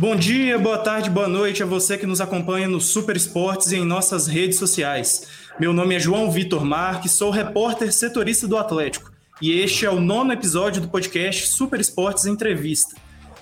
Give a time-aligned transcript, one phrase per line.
[0.00, 3.76] Bom dia, boa tarde, boa noite a você que nos acompanha no Super Esportes e
[3.76, 5.28] em nossas redes sociais.
[5.58, 9.12] Meu nome é João Vitor Marques, sou repórter setorista do Atlético
[9.42, 12.96] e este é o nono episódio do podcast Super Esportes Entrevista.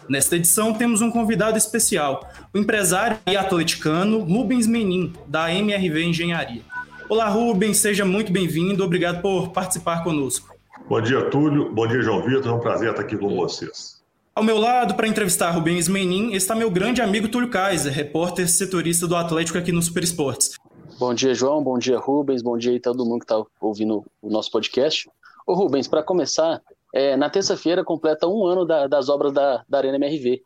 [0.08, 6.62] Nesta edição temos um convidado especial, o empresário e atleticano Rubens Menin, da MRV Engenharia.
[7.08, 10.52] Olá, Rubens, seja muito bem-vindo, obrigado por participar conosco.
[10.88, 13.97] Bom dia, Túlio, bom dia, João Vitor, é um prazer estar aqui com vocês.
[14.38, 19.04] Ao meu lado, para entrevistar Rubens Menin, está meu grande amigo Túlio Kaiser, repórter setorista
[19.04, 20.52] do Atlético aqui no Super Esportes.
[20.96, 21.60] Bom dia, João.
[21.60, 22.40] Bom dia, Rubens.
[22.40, 25.10] Bom dia aí todo mundo que está ouvindo o nosso podcast.
[25.44, 26.62] Ô, Rubens, para começar,
[26.94, 30.40] é, na terça-feira completa um ano da, das obras da, da Arena MRV.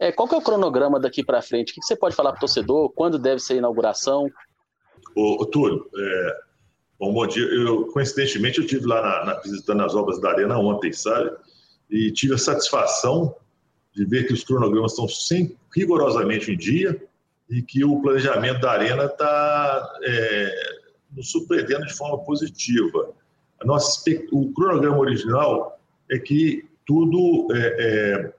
[0.00, 1.70] É, qual que é o cronograma daqui para frente?
[1.70, 2.90] O que, que, você pode falar para o torcedor?
[2.96, 4.28] Quando deve ser a inauguração?
[5.14, 6.36] Ô, ô Túlio, é,
[6.98, 7.44] bom, bom dia.
[7.44, 11.30] Eu, coincidentemente, eu tive lá na, na, visitando as obras da Arena ontem, sabe?
[11.90, 13.34] e tive a satisfação
[13.96, 15.06] de ver que os cronogramas estão
[15.74, 17.02] rigorosamente em dia
[17.48, 20.54] e que o planejamento da Arena está é,
[21.12, 23.14] nos surpreendendo de forma positiva.
[23.60, 25.80] A nossa, o cronograma original
[26.10, 28.34] é que tudo é, é,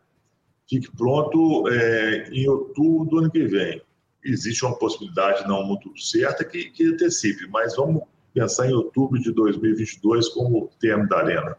[0.69, 3.81] fique pronto é, em outubro do ano que vem.
[4.23, 9.31] Existe uma possibilidade não muito certa que, que antecipe, mas vamos pensar em outubro de
[9.31, 11.58] 2022 como termo da Arena.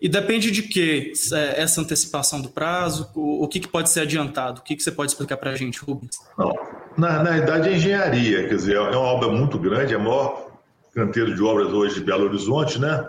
[0.00, 3.10] E depende de que é, essa antecipação do prazo?
[3.14, 4.60] O, que, que pode ser adiantado?
[4.60, 6.16] O que, que você pode explicar para a gente, Rubens?
[6.38, 6.52] Não,
[6.96, 10.50] na, na verdade é engenharia, quer dizer, é uma obra muito grande, é o maior
[10.94, 13.06] canteiro de obras hoje de Belo Horizonte, né?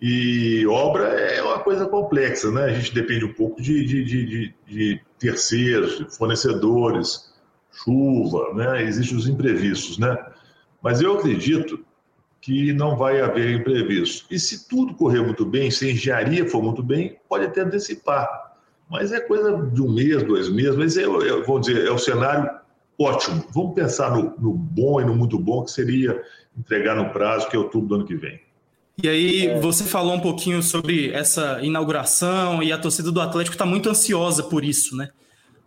[0.00, 2.64] E obra é uma coisa complexa, né?
[2.64, 7.32] A gente depende um pouco de, de, de, de terceiros, fornecedores,
[7.70, 8.82] chuva, né?
[8.82, 10.18] Existem os imprevistos, né?
[10.82, 11.84] Mas eu acredito
[12.42, 14.26] que não vai haver imprevisto.
[14.28, 18.28] E se tudo correr muito bem, se a engenharia for muito bem, pode até antecipar.
[18.90, 21.98] Mas é coisa de um mês, dois meses, mas é, é, vou dizer, é o
[21.98, 22.50] cenário
[22.98, 23.44] ótimo.
[23.54, 26.20] Vamos pensar no, no, bom e no muito bom, que seria
[26.58, 28.40] entregar no prazo, que é outubro do ano que vem.
[29.02, 33.64] E aí, você falou um pouquinho sobre essa inauguração e a torcida do Atlético está
[33.64, 35.10] muito ansiosa por isso, né?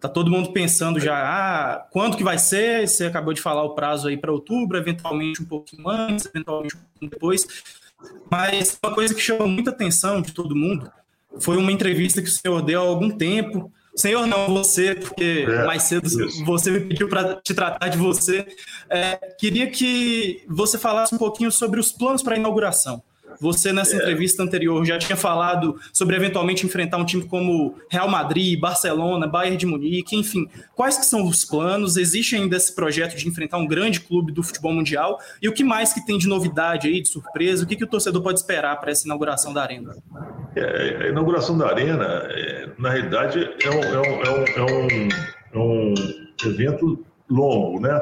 [0.06, 2.88] Tá todo mundo pensando já, ah, quando que vai ser?
[2.88, 6.80] Você acabou de falar o prazo aí para outubro, eventualmente um pouquinho antes, eventualmente um
[6.80, 7.48] pouquinho depois.
[8.30, 10.92] Mas uma coisa que chamou muita atenção de todo mundo
[11.40, 13.72] foi uma entrevista que o senhor deu há algum tempo.
[13.96, 16.46] Senhor, não, você, porque é, mais cedo isso.
[16.46, 18.46] você me pediu para te tratar de você.
[18.88, 23.02] É, queria que você falasse um pouquinho sobre os planos para a inauguração.
[23.40, 23.98] Você, nessa é.
[23.98, 29.58] entrevista anterior, já tinha falado sobre eventualmente enfrentar um time como Real Madrid, Barcelona, Bayern
[29.58, 30.48] de Munique, enfim.
[30.76, 31.98] Quais que são os planos?
[31.98, 35.20] Existe ainda esse projeto de enfrentar um grande clube do futebol mundial?
[35.42, 37.64] E o que mais que tem de novidade aí, de surpresa?
[37.64, 39.96] O que, que o torcedor pode esperar para essa inauguração da Arena?
[40.56, 45.10] É, a inauguração da Arena, é, na realidade, é um, é um, é um,
[45.54, 45.94] é um
[46.46, 48.02] evento longo, né?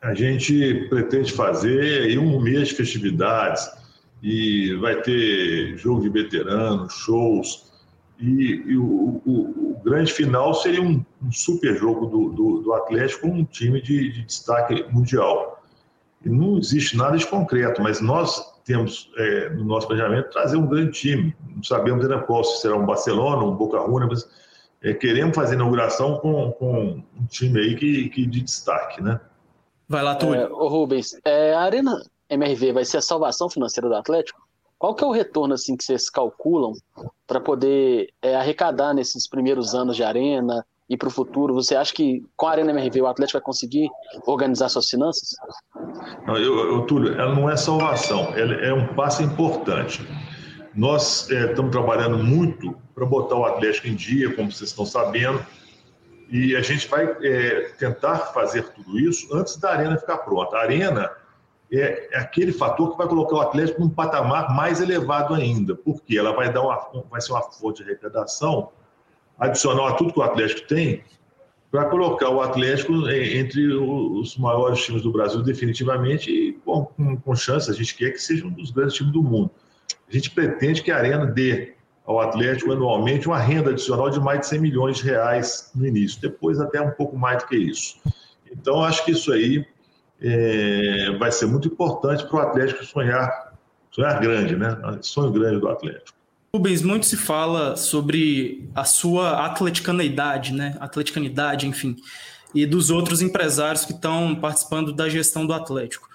[0.00, 3.68] A gente pretende fazer aí um mês de festividades,
[4.22, 7.70] e vai ter jogo de veteranos, shows,
[8.18, 9.30] e, e o, o,
[9.72, 13.80] o, grande final seria um, um super jogo do, do, do, Atlético com um time
[13.80, 15.62] de, de, destaque mundial.
[16.22, 20.66] E não existe nada de concreto, mas nós temos é, no nosso planejamento trazer um
[20.66, 21.34] grande time.
[21.56, 24.28] Não sabemos ainda qual, se será um Barcelona, um Boca Juniors, mas
[24.82, 29.18] é, queremos fazer a inauguração com, com um time aí que, que de destaque, né?
[29.88, 30.42] Vai lá, Túlio.
[30.42, 31.98] É, Rubens, é, a Arena
[32.30, 34.40] MRV vai ser a salvação financeira do Atlético?
[34.78, 36.72] Qual que é o retorno assim que vocês calculam
[37.26, 41.52] para poder é, arrecadar nesses primeiros anos de arena e para o futuro?
[41.52, 43.90] Você acha que com a Arena MRV o Atlético vai conseguir
[44.26, 45.34] organizar suas finanças?
[46.26, 50.00] Não, eu, eu, Túlio, ela não é salvação, ela é um passo importante.
[50.74, 55.44] Nós é, estamos trabalhando muito para botar o Atlético em dia, como vocês estão sabendo,
[56.30, 60.56] e a gente vai é, tentar fazer tudo isso antes da arena ficar pronta.
[60.56, 61.10] A arena
[61.72, 66.18] é, é aquele fator que vai colocar o Atlético num patamar mais elevado ainda, porque
[66.18, 68.70] ela vai, dar uma, vai ser uma fonte de arrecadação
[69.38, 71.02] adicional a tudo que o Atlético tem,
[71.70, 77.36] para colocar o Atlético entre os maiores times do Brasil, definitivamente, e com, com, com
[77.36, 79.50] chance, a gente quer que seja um dos grandes times do mundo.
[80.08, 81.74] A gente pretende que a Arena dê
[82.04, 86.20] ao Atlético anualmente uma renda adicional de mais de 100 milhões de reais no início,
[86.20, 88.00] depois até um pouco mais do que isso.
[88.50, 89.64] Então, acho que isso aí
[90.22, 93.52] é, vai ser muito importante para o Atlético sonhar,
[93.90, 94.76] sonhar grande, né?
[95.02, 96.18] Sonho grande do Atlético.
[96.54, 100.76] Rubens, muito se fala sobre a sua atleticanidade, né?
[100.80, 101.96] Atleticanidade, enfim,
[102.54, 106.08] e dos outros empresários que estão participando da gestão do Atlético.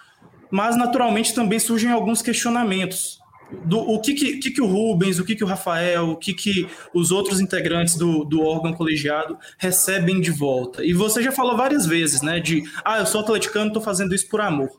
[0.52, 3.20] Mas, naturalmente, também surgem alguns questionamentos
[3.52, 6.34] do o que, que, que, que o Rubens, o que, que o Rafael, o que,
[6.34, 10.84] que os outros integrantes do, do órgão colegiado recebem de volta.
[10.84, 12.40] E você já falou várias vezes, né?
[12.40, 14.70] De ah, eu sou atleticano, estou fazendo isso por amor.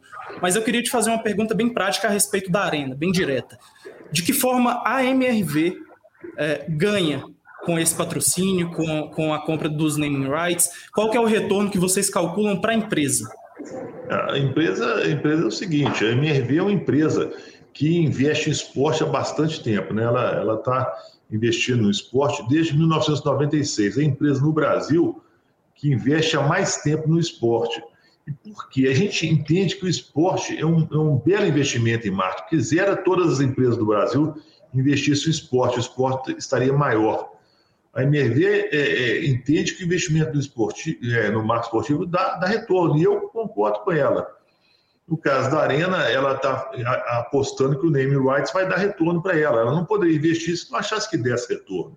[0.43, 3.59] Mas eu queria te fazer uma pergunta bem prática a respeito da arena, bem direta.
[4.11, 5.77] De que forma a MRV
[6.37, 7.25] é, ganha
[7.65, 10.71] com esse patrocínio, com, com a compra dos naming rights?
[10.93, 13.29] Qual que é o retorno que vocês calculam para a empresa?
[14.09, 17.33] A empresa, a empresa é o seguinte, a MRV é uma empresa
[17.76, 19.93] que investe em esporte há bastante tempo.
[19.93, 20.02] Né?
[20.02, 20.94] Ela está
[21.31, 23.99] investindo no esporte desde 1996.
[23.99, 25.23] É a empresa no Brasil
[25.75, 27.82] que investe há mais tempo no esporte.
[28.26, 28.88] E por quê?
[28.88, 32.49] A gente entende que o esporte é um, é um belo investimento em marketing.
[32.49, 34.34] Quisera todas as empresas do Brasil
[34.75, 37.31] investissem no esporte, o esporte estaria maior.
[37.94, 42.37] A MRV é, é, entende que o investimento no, esporte, é, no marketing esportivo dá,
[42.37, 44.26] dá retorno, e eu concordo com ela.
[45.08, 46.69] No caso da Arena, ela está
[47.19, 49.61] apostando que o name rights vai dar retorno para ela.
[49.61, 51.97] Ela não poderia investir se não achasse que desse retorno.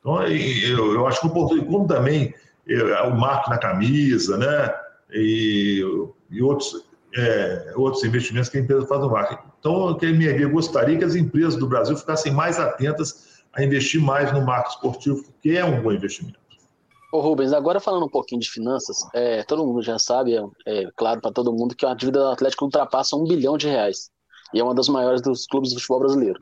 [0.00, 2.34] Então, eu, eu acho que o como também
[3.06, 4.74] o marco na camisa, né?
[5.12, 5.80] E,
[6.30, 9.48] e outros, é, outros investimentos que a empresa faz no marketing.
[9.60, 14.00] Então, que a MRV gostaria que as empresas do Brasil ficassem mais atentas a investir
[14.00, 16.39] mais no marco esportivo, que é um bom investimento.
[17.12, 20.90] Ô Rubens, agora falando um pouquinho de finanças, é, todo mundo já sabe, é, é
[20.96, 24.10] claro para todo mundo, que a dívida do Atlético ultrapassa um bilhão de reais
[24.54, 26.40] e é uma das maiores dos clubes do futebol brasileiro.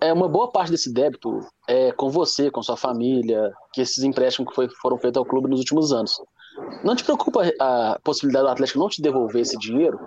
[0.00, 4.50] É uma boa parte desse débito é com você, com sua família, que esses empréstimos
[4.50, 6.20] que foi, foram feitos ao clube nos últimos anos.
[6.82, 9.98] Não te preocupa a possibilidade do Atlético não te devolver esse dinheiro?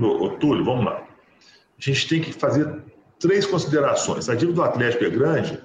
[0.00, 0.98] Ô, ô, Túlio, vamos lá.
[0.98, 2.84] A gente tem que fazer
[3.18, 4.28] três considerações.
[4.28, 5.60] A dívida do Atlético é grande,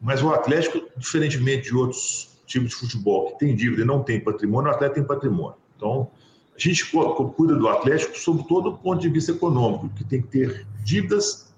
[0.00, 4.20] mas o Atlético, diferentemente de outros times de futebol que tem dívida e não tem
[4.20, 5.56] patrimônio, o Atlético tem patrimônio.
[5.76, 6.10] Então,
[6.54, 10.28] a gente cuida do Atlético sob todo o ponto de vista econômico, que tem que
[10.28, 11.54] ter dívidas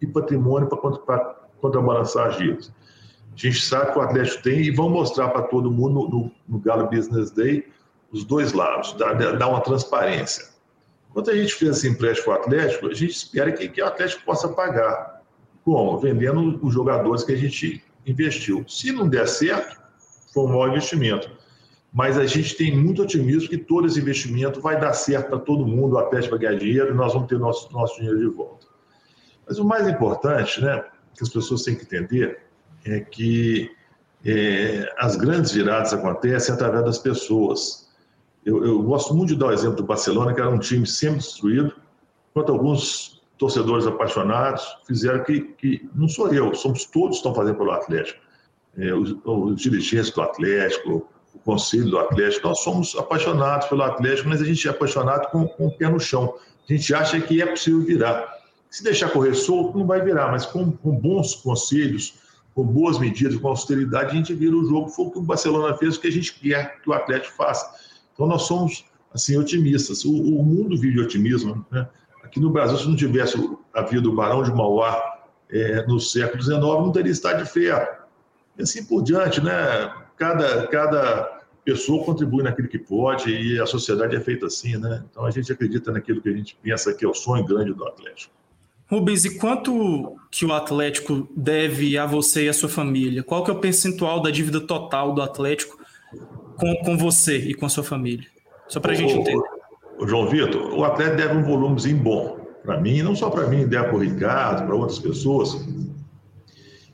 [0.00, 2.72] e patrimônio para contrabalançar as dívidas.
[3.34, 6.58] A gente sabe que o Atlético tem e vão mostrar para todo mundo no, no,
[6.58, 7.66] Galo Business Day
[8.10, 10.50] os dois lados, dar, dar uma transparência.
[11.12, 13.86] Quando a gente fez esse empréstimo para o Atlético, a gente espera que, que o
[13.86, 15.11] Atlético possa pagar
[15.64, 15.98] como?
[15.98, 18.64] Vendendo os jogadores que a gente investiu.
[18.68, 19.80] Se não der certo,
[20.32, 21.30] foi um mau investimento.
[21.92, 25.66] Mas a gente tem muito otimismo que todo esse investimento vai dar certo para todo
[25.66, 28.66] mundo, o Atlético vai ganhar dinheiro e nós vamos ter nosso, nosso dinheiro de volta.
[29.46, 32.40] Mas o mais importante, né, que as pessoas têm que entender,
[32.84, 33.70] é que
[34.24, 37.90] é, as grandes viradas acontecem através das pessoas.
[38.44, 41.18] Eu, eu, gosto muito de dar o exemplo do Barcelona, que era um time sempre
[41.18, 41.74] destruído,
[42.30, 47.56] enquanto alguns torcedores apaixonados fizeram que, que não sou eu, somos todos que estão fazendo
[47.56, 48.20] pelo Atlético.
[48.78, 54.28] É, os, os, dirigentes do Atlético, o conselho do Atlético, nós somos apaixonados pelo Atlético,
[54.28, 56.34] mas a gente é apaixonado com, com o pé no chão.
[56.68, 58.32] A gente acha que é possível virar.
[58.70, 62.14] Se deixar correr solto, não vai virar, mas com, com bons conselhos,
[62.54, 64.88] com boas medidas, com austeridade, a gente vira o jogo.
[64.88, 67.68] Foi o que o Barcelona fez, o que a gente quer que o Atlético faça.
[68.14, 70.04] Então nós somos assim otimistas.
[70.04, 71.88] O, o mundo vive otimismo, né?
[72.32, 73.36] Aqui no Brasil, se não tivesse
[73.74, 75.20] havido o Barão de Mauá
[75.50, 77.86] é, no século XIX, não teria estado de ferro.
[78.58, 79.52] E assim por diante, né?
[80.16, 85.04] Cada, cada pessoa contribui naquilo que pode e a sociedade é feita assim, né?
[85.10, 87.86] Então a gente acredita naquilo que a gente pensa que é o sonho grande do
[87.86, 88.32] Atlético.
[88.86, 93.22] Rubens, e quanto que o Atlético deve a você e a sua família?
[93.22, 95.78] Qual que é o percentual da dívida total do Atlético
[96.56, 98.26] com, com você e com a sua família?
[98.68, 99.61] Só para a gente entender.
[100.04, 103.88] João Vitor, o atleta deve um volumezinho bom para mim, não só para mim, deve
[103.88, 105.66] para o Ricardo, para outras pessoas.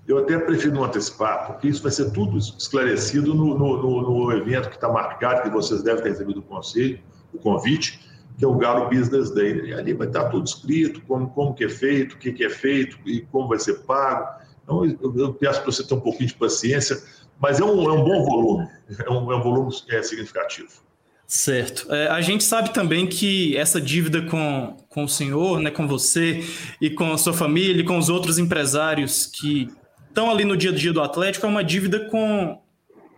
[0.06, 4.70] Eu até prefiro não antecipar, porque isso vai ser tudo esclarecido no, no, no evento
[4.70, 6.98] que está marcado, que vocês devem ter recebido o conselho,
[7.32, 8.00] o convite,
[8.38, 9.66] que é o Galo Business Day.
[9.66, 12.48] E ali vai estar tudo escrito, como, como que é feito, o que, que é
[12.48, 14.26] feito e como vai ser pago.
[14.64, 17.02] Então, eu, eu peço para você ter um pouquinho de paciência,
[17.38, 18.68] mas é um, é um bom volume,
[19.04, 20.87] é um, é um volume é, significativo.
[21.30, 21.92] Certo.
[21.92, 26.42] É, a gente sabe também que essa dívida com, com o senhor, né, com você
[26.80, 29.68] e com a sua família e com os outros empresários que
[30.08, 32.58] estão ali no dia a dia do Atlético é uma dívida com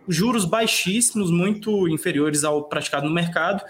[0.09, 3.63] juros baixíssimos, muito inferiores ao praticado no mercado,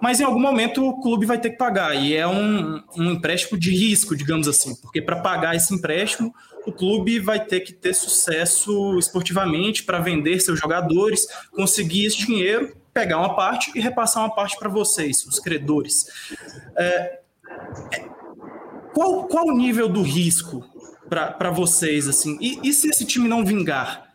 [0.00, 3.58] mas em algum momento o clube vai ter que pagar, e é um, um empréstimo
[3.58, 6.34] de risco, digamos assim, porque para pagar esse empréstimo,
[6.66, 12.72] o clube vai ter que ter sucesso esportivamente para vender seus jogadores, conseguir esse dinheiro
[12.94, 16.06] pegar uma parte e repassar uma parte para vocês, os credores.
[16.76, 17.18] É,
[17.92, 18.08] é,
[18.94, 20.64] qual, qual o nível do risco
[21.08, 22.38] para vocês assim?
[22.40, 24.10] E, e, se esse time não vingar,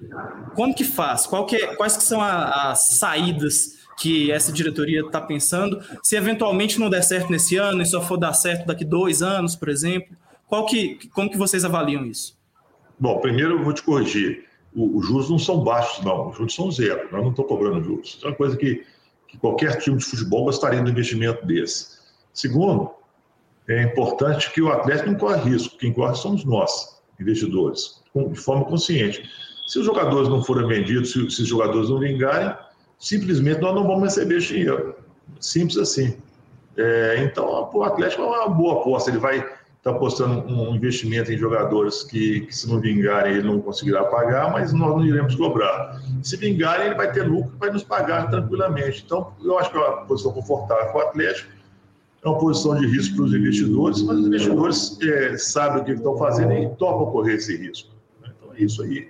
[0.56, 1.28] como que faz?
[1.48, 5.84] Que é, quais que são a, as saídas que essa diretoria está pensando?
[6.02, 9.56] Se eventualmente não der certo nesse ano e só for dar certo daqui dois anos,
[9.56, 10.18] por exemplo,
[10.50, 12.36] Qual que, como que vocês avaliam isso?
[13.00, 14.49] Bom, primeiro eu vou te corrigir.
[14.76, 16.30] Os juros não são baixos, não.
[16.30, 17.10] Os juros são zero.
[17.12, 18.16] Nós não estamos cobrando juros.
[18.16, 18.86] Isso é uma coisa que,
[19.28, 22.00] que qualquer time de futebol gostaria um investimento desse.
[22.34, 22.92] Segundo,
[23.68, 25.78] é importante que o Atlético não corra risco.
[25.78, 29.30] Quem corre somos nós, investidores, de forma consciente.
[29.68, 32.56] Se os jogadores não forem vendidos, se, os jogadores não vingarem,
[32.98, 34.96] simplesmente nós não vamos receber dinheiro.
[35.40, 36.18] Simples assim.
[36.78, 39.10] É, então, o Atlético é uma boa aposta.
[39.10, 39.48] Ele vai
[39.80, 44.04] estar tá apostando um investimento em jogadores que, que, se não vingarem, ele não conseguirá
[44.04, 46.02] pagar, mas nós não iremos cobrar.
[46.22, 49.04] Se vingarem, ele vai ter lucro, vai nos pagar tranquilamente.
[49.06, 51.52] Então, eu acho que é uma posição confortável para o Atlético.
[52.22, 55.92] É uma posição de risco para os investidores, mas os investidores é, sabem o que
[55.94, 57.90] estão fazendo e topam correr esse risco.
[58.20, 59.10] Então, é isso aí.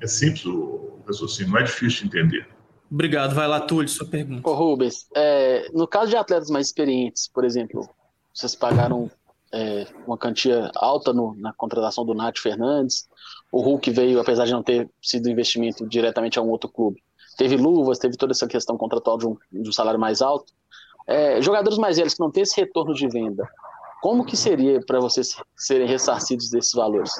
[0.00, 2.48] É simples o raciocínio, não é difícil de entender.
[2.90, 3.34] Obrigado.
[3.34, 4.48] Vai lá, Túlio, sua pergunta.
[4.48, 7.86] Ô, Rubens, é, no caso de atletas mais experientes, por exemplo,
[8.32, 9.10] vocês pagaram
[9.52, 13.08] é, uma quantia alta no, na contratação do Nath Fernandes,
[13.50, 17.02] o Hulk veio, apesar de não ter sido investimento diretamente a um outro clube,
[17.36, 20.52] teve luvas, teve toda essa questão contratual de um, de um salário mais alto.
[21.06, 23.48] É, jogadores mais velhos que não têm esse retorno de venda,
[24.02, 27.12] como que seria para vocês serem ressarcidos desses valores?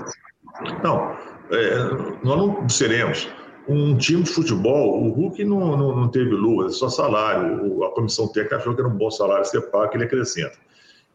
[0.82, 1.16] Não,
[1.50, 3.28] é, nós não seremos
[3.68, 7.85] um time de futebol, o Hulk não, não, não teve lua, é só salário.
[7.85, 10.56] A comissão técnica achou que era um bom salário ser pago, que ele acrescenta.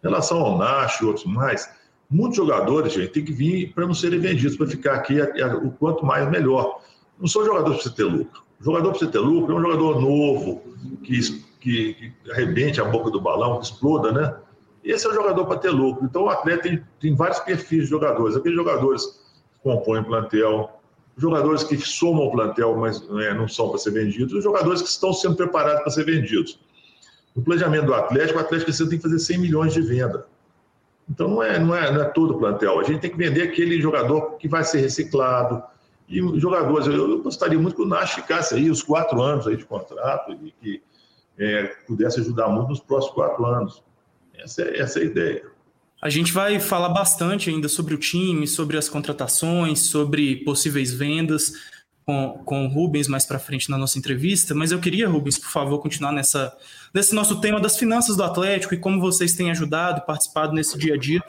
[0.04, 1.70] Em relação ao Nash e outros mais,
[2.10, 5.22] muitos jogadores, gente, tem que vir para não serem vendidos, para ficar aqui
[5.64, 6.82] o quanto mais melhor.
[7.20, 8.44] Não são jogadores para você ter lucro.
[8.60, 10.62] O jogador para você ter lucro é um jogador novo,
[11.04, 11.20] que,
[11.60, 14.36] que, que arrebente a boca do balão, que exploda, né?
[14.84, 16.06] Esse é o jogador para ter lucro.
[16.06, 18.36] Então o atleta tem, tem vários perfis de jogadores.
[18.36, 20.70] Aqueles jogadores que compõem o plantel,
[21.18, 24.90] jogadores que somam o plantel, mas é, não são para ser vendidos, os jogadores que
[24.90, 26.60] estão sendo preparados para ser vendidos.
[27.36, 30.26] No planejamento do Atlético, o Atlético tem que fazer 100 milhões de venda.
[31.10, 32.80] Então não é, não é, não é todo o plantel.
[32.80, 35.62] A gente tem que vender aquele jogador que vai ser reciclado.
[36.08, 39.66] E jogadores, eu gostaria muito que o Nash ficasse aí os quatro anos aí de
[39.66, 40.82] contrato e que
[41.38, 43.84] é, pudesse ajudar muito nos próximos quatro anos.
[44.38, 45.44] Essa é, essa é a ideia.
[46.02, 51.54] A gente vai falar bastante ainda sobre o time, sobre as contratações, sobre possíveis vendas
[52.06, 55.50] com, com o Rubens mais para frente na nossa entrevista, mas eu queria, Rubens, por
[55.50, 56.56] favor, continuar nessa,
[56.94, 60.78] nesse nosso tema das finanças do Atlético e como vocês têm ajudado e participado nesse
[60.78, 61.22] dia a dia.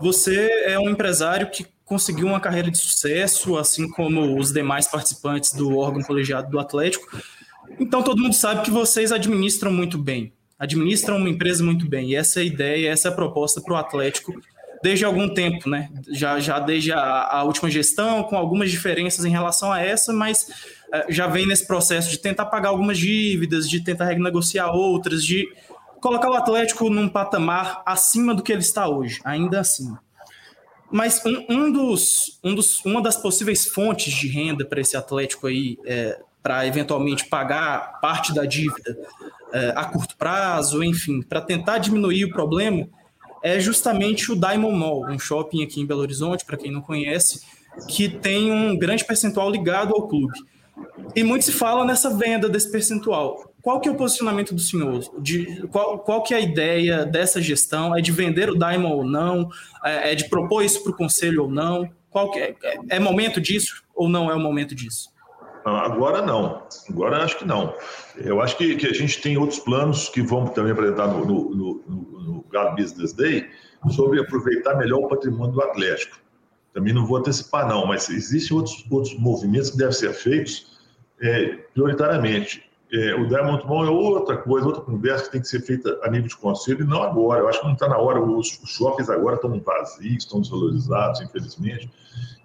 [0.00, 5.52] Você é um empresário que conseguiu uma carreira de sucesso, assim como os demais participantes
[5.52, 7.06] do órgão colegiado do Atlético.
[7.78, 12.10] Então todo mundo sabe que vocês administram muito bem administram uma empresa muito bem.
[12.10, 14.38] E essa é a ideia, essa é a proposta para o Atlético
[14.82, 15.90] desde algum tempo, né?
[16.08, 20.48] Já, já desde a, a, última gestão, com algumas diferenças em relação a essa, mas
[20.88, 25.46] uh, já vem nesse processo de tentar pagar algumas dívidas, de tentar renegociar outras, de
[26.00, 29.94] colocar o Atlético num patamar acima do que ele está hoje, ainda assim.
[30.90, 35.46] Mas um, um, dos, um dos, uma das possíveis fontes de renda para esse Atlético
[35.46, 38.96] aí, é, para eventualmente pagar parte da dívida,
[39.52, 42.88] é, a curto prazo, enfim, para tentar diminuir o problema,
[43.42, 47.42] é justamente o Diamond Mall, um shopping aqui em Belo Horizonte, para quem não conhece,
[47.88, 50.38] que tem um grande percentual ligado ao clube.
[51.14, 53.50] E muito se fala nessa venda desse percentual.
[53.62, 55.00] Qual que é o posicionamento do senhor?
[55.18, 57.96] De, qual, qual que é a ideia dessa gestão?
[57.96, 59.50] É de vender o Diamond ou não?
[59.84, 61.88] É, é de propor isso para o conselho ou não?
[62.10, 65.09] Qual é, é, é momento disso ou não é o momento disso?
[65.64, 66.62] Agora não.
[66.88, 67.74] Agora acho que não.
[68.16, 71.50] Eu acho que, que a gente tem outros planos que vamos também apresentar no, no,
[71.54, 73.48] no, no Business Day
[73.90, 76.18] sobre aproveitar melhor o patrimônio do Atlético.
[76.72, 80.78] Também não vou antecipar, não, mas existem outros, outros movimentos que devem ser feitos
[81.20, 82.70] é, prioritariamente.
[82.92, 86.10] É, o Diamond Mall é outra coisa, outra conversa que tem que ser feita a
[86.10, 87.40] nível de conselho, e não agora.
[87.40, 88.20] Eu acho que não está na hora.
[88.20, 91.90] Os, os shoppings agora estão vazios, estão desvalorizados, infelizmente.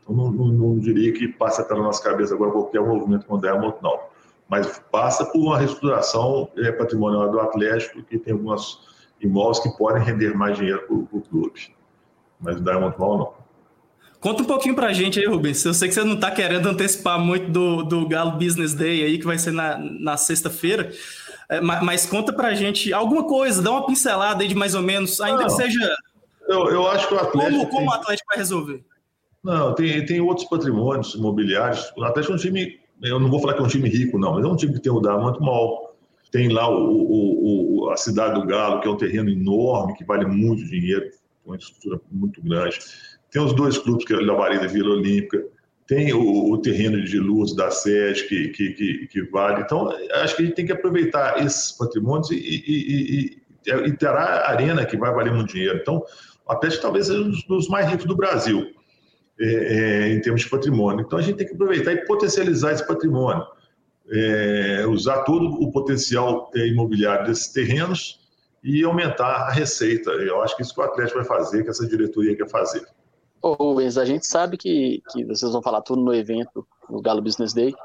[0.06, 3.42] Então, não, não, não, diria que passa pela nossa cabeça agora qualquer movimento com o
[3.42, 4.00] Diamond, não.
[4.48, 8.80] Mas passa por uma reestruturação é, patrimonial do Atlético, que tem alguns
[9.20, 11.74] imóveis que podem render mais dinheiro para o clube.
[12.40, 13.46] Mas o Diamond Mall, não.
[14.20, 15.64] Conta um pouquinho para a gente aí, Rubens.
[15.66, 19.18] Eu sei que você não está querendo antecipar muito do, do Galo Business Day aí,
[19.20, 20.92] que vai ser na, na sexta-feira.
[21.50, 24.74] É, mas, mas, conta para a gente alguma coisa, dá uma pincelada aí de mais
[24.74, 25.96] ou menos, ainda não, que seja.
[26.48, 27.52] Eu, eu acho que o Atlético.
[27.52, 27.88] Como, como tem...
[27.88, 28.84] o Atlético vai resolver?
[29.46, 31.94] Não, tem, tem outros patrimônios imobiliários.
[31.96, 34.34] O Atlético é um time, eu não vou falar que é um time rico, não,
[34.34, 35.96] mas é um time que tem o Diamond Mall,
[36.32, 40.04] tem lá o, o, o, a cidade do Galo, que é um terreno enorme, que
[40.04, 41.12] vale muito dinheiro,
[41.46, 42.80] uma estrutura muito grande.
[43.30, 45.46] Tem os dois clubes, que é o Labareda e Vila Olímpica,
[45.86, 49.62] tem o, o, terreno de luz da sede que, que, que, que, vale.
[49.62, 49.88] Então,
[50.24, 53.38] acho que a gente tem que aproveitar esses patrimônios e, e,
[53.68, 55.78] e, e terá a arena que vai valer muito dinheiro.
[55.78, 56.04] Então,
[56.48, 58.74] O Atlético talvez seja um dos mais ricos do Brasil,
[59.39, 61.04] é, é, em termos de patrimônio.
[61.06, 63.46] Então a gente tem que aproveitar e potencializar esse patrimônio,
[64.10, 68.20] é, usar todo o potencial é, imobiliário desses terrenos
[68.63, 70.10] e aumentar a receita.
[70.12, 72.86] Eu acho que isso que o Atlético vai fazer, que essa diretoria quer fazer.
[73.42, 77.22] Ô Rubens, a gente sabe que, que vocês vão falar tudo no evento, no Galo
[77.22, 77.75] Business Day,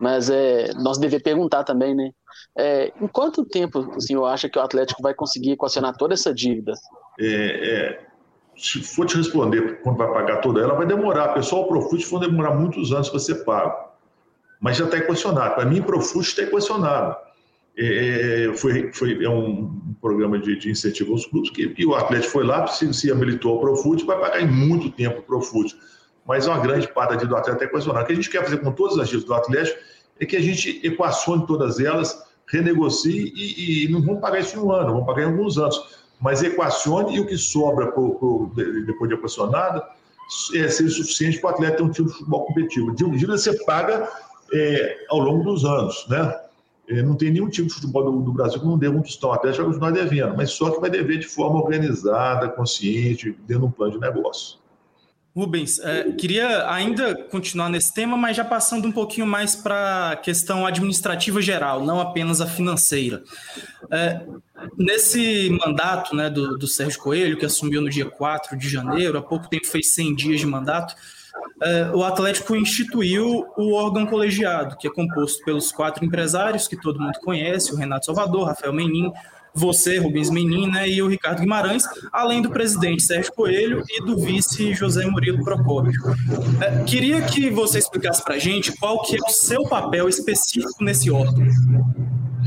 [0.00, 2.10] mas é, nós devemos perguntar também, né?
[2.56, 6.32] É, em quanto tempo o senhor acha que o Atlético vai conseguir equacionar toda essa
[6.32, 6.72] dívida?
[7.18, 8.06] É, é,
[8.60, 11.28] se for te responder quando vai pagar toda ela, vai demorar.
[11.28, 13.74] Pessoal, o Profut vão demorar muitos anos para ser pago.
[14.60, 15.54] Mas já está equacionado.
[15.54, 17.16] Para mim, o Profut está equacionado.
[17.78, 22.32] É, é, foi, foi, é um programa de, de incentivo aos clubes que, o Atlético
[22.32, 25.74] foi lá, se, se habilitou ao Profut, vai pagar em muito tempo o Profut.
[26.26, 28.04] Mas uma grande parte do Atlético é equacionado.
[28.04, 29.78] O que a gente quer fazer com todas as dívidas do Atlético
[30.20, 34.60] é que a gente equacione todas elas, renegocie e, e não vamos pagar isso em
[34.60, 35.99] um ano, vamos pagar em alguns anos.
[36.20, 39.82] Mas equacione e o que sobra por, por, depois de equacionada
[40.54, 42.94] é, seja suficiente para o atleta ter um time de futebol competitivo.
[42.94, 44.08] Dívida você paga
[44.52, 46.38] é, ao longo dos anos, né?
[46.88, 49.32] É, não tem nenhum time de futebol do, do Brasil que não dê um tostão.
[49.32, 53.68] Até já continuar devendo, mas só que vai dever de forma organizada, consciente, dentro de
[53.68, 54.59] um plano de negócio.
[55.34, 60.16] Rubens, é, queria ainda continuar nesse tema, mas já passando um pouquinho mais para a
[60.16, 63.22] questão administrativa geral, não apenas a financeira.
[63.90, 64.20] É,
[64.76, 69.22] nesse mandato né, do, do, Sérgio Coelho, que assumiu no dia 4 de janeiro, há
[69.22, 70.96] pouco tempo fez 100 dias de mandato,
[71.62, 77.00] é, o Atlético instituiu o órgão colegiado, que é composto pelos quatro empresários que todo
[77.00, 79.12] mundo conhece, o Renato Salvador, Rafael Menin,
[79.54, 84.18] você, Rubens Menin, né, e o Ricardo Guimarães, além do presidente Sérgio Coelho e do
[84.18, 86.00] vice José Murilo Procópio.
[86.60, 90.82] É, queria que você explicasse para a gente qual que é o seu papel específico
[90.82, 91.46] nesse órgão.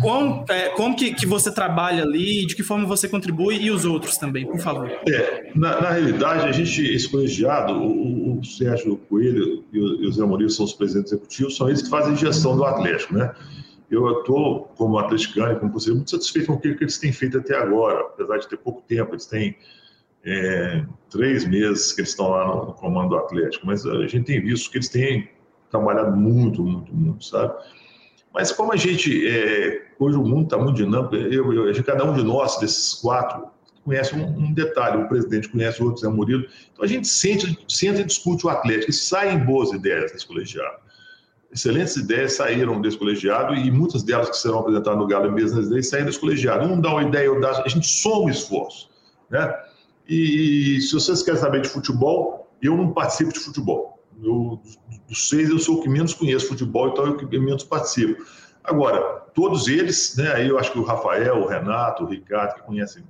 [0.01, 3.85] Como, é, como que, que você trabalha ali, de que forma você contribui e os
[3.85, 4.89] outros também, por favor.
[5.07, 10.07] É, na, na realidade, a gente, esse colegiado, o, o Sérgio Coelho e o, e
[10.07, 13.31] o Zé Murilo são os presidentes executivos, são eles que fazem gestão do Atlético, né?
[13.89, 17.37] Eu estou, como atleticano e como conselheiro, muito satisfeito com o que eles têm feito
[17.37, 19.55] até agora, apesar de ter pouco tempo, eles têm
[20.25, 24.25] é, três meses que eles estão lá no, no, comando do Atlético, mas a gente
[24.25, 25.29] tem visto que eles têm
[25.69, 27.53] trabalhado muito, muito, muito, sabe?
[28.33, 32.13] Mas como a gente, é, hoje o mundo está muito dinâmico, eu, eu, cada um
[32.13, 33.47] de nós, desses quatro,
[33.83, 38.01] conhece um, um, detalhe, o presidente conhece outros, é Murilo, então a gente sente, senta
[38.01, 40.83] e discute o Atlético e saem boas ideias nesse colegiado
[41.53, 45.83] excelentes ideias saíram desse colegiado e muitas delas que serão apresentadas no Galo Business Day
[45.83, 46.65] saíram desse colegiado.
[46.65, 48.89] Um dá uma ideia, eu dá, a gente soma esforço.
[49.29, 49.53] Né?
[50.07, 53.99] E se vocês querem saber de futebol, eu não participo de futebol.
[54.21, 54.59] Eu,
[55.07, 58.23] dos seis, eu sou o que menos conheço futebol, então eu que menos participo.
[58.63, 59.01] Agora,
[59.33, 63.03] todos eles, né, aí eu acho que o Rafael, o Renato, o Ricardo, que conhecem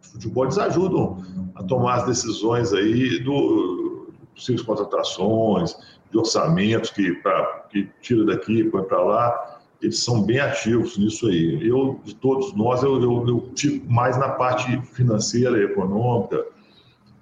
[0.00, 1.22] futebol, eles ajudam
[1.54, 5.74] a tomar as decisões aí do possíveis contratações,
[6.10, 11.28] de orçamentos que, pra, que tira daqui, põe para lá, eles são bem ativos nisso
[11.28, 11.66] aí.
[11.66, 16.44] Eu, de todos nós, eu, eu, eu tipo mais na parte financeira econômica,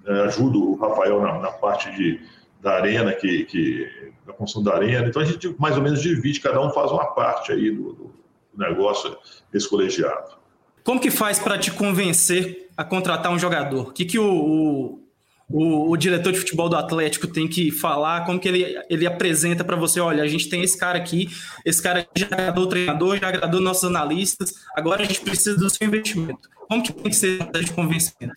[0.05, 2.19] é, ajudo o Rafael na, na, parte de,
[2.61, 3.89] da arena, que, que,
[4.25, 5.07] da construção da arena.
[5.07, 8.13] Então a gente mais ou menos divide, cada um faz uma parte aí do, do
[8.55, 9.17] negócio
[9.51, 10.37] desse colegiado.
[10.83, 13.89] Como que faz para te convencer a contratar um jogador?
[13.89, 15.04] O que, que o, o
[15.49, 19.63] o, o, diretor de futebol do Atlético tem que falar, como que ele, ele apresenta
[19.63, 21.29] para você, olha, a gente tem esse cara aqui,
[21.63, 25.69] esse cara já agradou o treinador, já agradou nossos analistas, agora a gente precisa do
[25.69, 26.49] seu investimento.
[26.67, 28.33] Como que tem que ser de convencimento?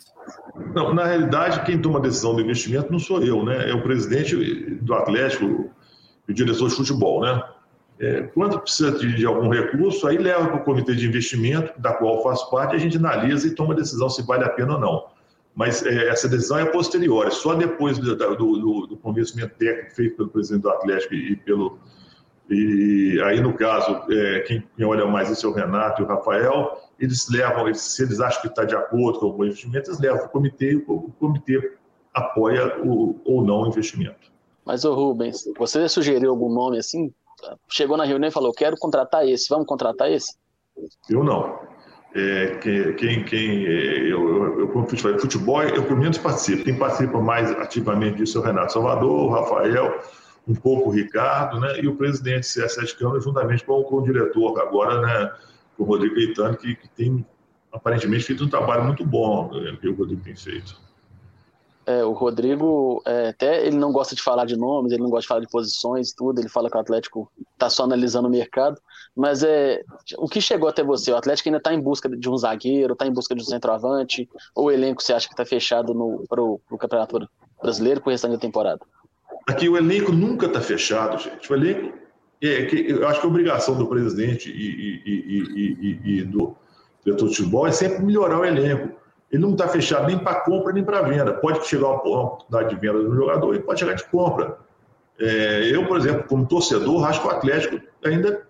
[0.75, 3.71] Não, na realidade, quem toma a decisão do investimento não sou eu, né?
[3.71, 4.35] É o presidente
[4.81, 5.71] do Atlético
[6.27, 7.41] e o diretor de futebol, né?
[7.99, 11.93] É, quando precisa de, de, algum recurso, aí leva para o comitê de investimento, da
[11.93, 14.79] qual faço parte, a gente analisa e toma a decisão se vale a pena ou
[14.79, 15.18] não
[15.59, 20.15] mas é, essa decisão é posterior, é só depois do, do, do, convencimento técnico feito
[20.15, 21.77] pelo presidente do Atlético e pelo.
[22.49, 26.07] E aí, no caso, é, quem, quem, olha mais isso é o Renato e o
[26.07, 29.99] Rafael, eles levam, eles, se eles acham que está de acordo com o investimento, eles
[29.99, 31.73] levam para o comitê e o, o comitê
[32.13, 34.31] apoia o, ou não o investimento.
[34.63, 37.13] Mas, ô Rubens, você sugeriu algum nome assim?
[37.67, 40.37] Chegou na reunião e falou: quero contratar esse, vamos contratar esse?
[41.09, 41.59] Eu não.
[42.13, 42.55] É,
[42.97, 46.63] quem, quem é, eu, eu, eu, futebol, eu por menos participo.
[46.63, 49.99] Quem participa mais ativamente disso é o Renato Salvador, o Rafael,
[50.47, 51.79] um pouco o Ricardo, né?
[51.79, 55.31] E o presidente CS7 Câmara, juntamente com, com, o diretor agora, né?
[55.77, 57.23] O Rodrigo Caetano, que, que tem
[57.71, 60.75] aparentemente feito um trabalho muito bom né, que o Rodrigo tem feito.
[61.85, 65.21] É, o Rodrigo, é, até ele não gosta de falar de nomes, ele não gosta
[65.21, 66.39] de falar de posições, tudo.
[66.39, 68.79] Ele fala que o Atlético está só analisando o mercado.
[69.19, 69.83] Mas é
[70.17, 71.11] o que chegou até você?
[71.11, 74.29] O Atlético ainda está em busca de um zagueiro, está em busca de um centroavante?
[74.55, 75.93] Ou o elenco você acha que está fechado
[76.29, 77.27] para o Campeonato
[77.61, 78.79] Brasileiro para o restante da temporada?
[79.45, 81.51] Aqui o elenco nunca está fechado, gente.
[81.51, 81.97] O elenco,
[82.41, 86.55] é, que, eu acho que a obrigação do presidente e, e, e, e do
[87.03, 88.97] diretor de futebol é sempre melhorar o elenco
[89.31, 91.33] ele não está fechado nem para compra nem para venda.
[91.33, 94.57] Pode chegar uma oportunidade de venda do jogador e pode chegar de compra.
[95.19, 98.41] É, eu, por exemplo, como torcedor, acho que o Atlético ainda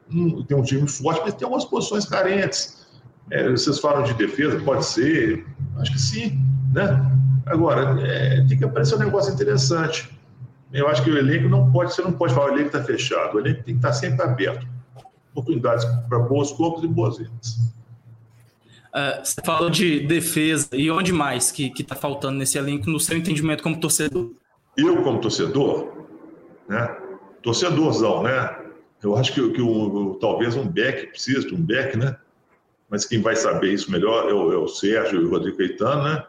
[0.48, 2.88] tem um time forte, mas tem algumas posições carentes.
[3.32, 5.46] É, vocês falam de defesa, pode ser,
[5.78, 6.40] acho que sim,
[6.74, 7.12] né?
[7.46, 10.10] Agora, é, tem que aparecer um negócio interessante.
[10.72, 13.36] Eu acho que o elenco não pode, você não pode falar o elenco está fechado,
[13.36, 14.68] o elenco tem que estar sempre aberto.
[15.32, 17.58] Oportunidades para boas compras e boas vendas.
[18.90, 23.18] Uh, você falou de defesa e onde mais que está faltando nesse elenco, no seu
[23.18, 24.32] entendimento como torcedor?
[24.76, 25.99] Eu, como torcedor,
[26.70, 26.88] né?
[27.42, 28.58] Torcedorzão, né?
[29.02, 32.16] Eu acho que, que o, talvez um back precisa de um back, né?
[32.90, 36.04] Mas quem vai saber isso melhor é o, é o Sérgio e o Rodrigo Caetano,
[36.04, 36.26] né?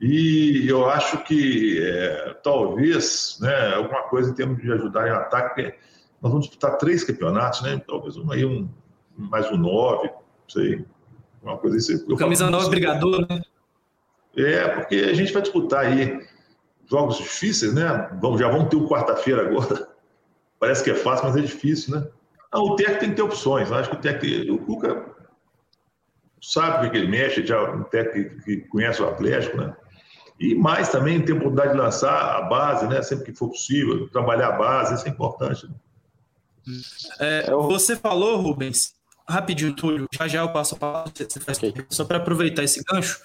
[0.00, 5.74] E eu acho que é, talvez, né, alguma coisa em termos de ajudar em ataque,
[6.22, 7.80] nós vamos disputar três campeonatos, né?
[7.86, 8.68] Talvez um aí, um,
[9.16, 10.84] mais um nove, não sei.
[11.42, 12.04] Uma coisa assim.
[12.10, 13.42] O camisa 9 brigador, né?
[14.36, 16.20] É, porque a gente vai disputar aí
[16.90, 18.10] jogos difíceis, né?
[18.20, 19.88] Vamos, já vamos ter o quarta-feira agora.
[20.58, 22.06] Parece que é fácil, mas é difícil, né?
[22.52, 23.70] Não, o técnico tem que ter opções.
[23.70, 25.06] Eu acho que o técnico, o Cuca
[26.42, 29.74] sabe o que ele mexe, já um técnico que conhece o Atlético, né?
[30.38, 33.02] E mais também tem oportunidade de lançar a base, né?
[33.02, 35.68] Sempre que for possível, trabalhar a base, isso é importante.
[35.68, 35.74] Né?
[37.20, 38.94] É, você falou, Rubens,
[39.28, 41.84] rapidinho, Túlio, já já eu passo a palavra, você faz okay.
[41.90, 43.20] só para aproveitar esse gancho.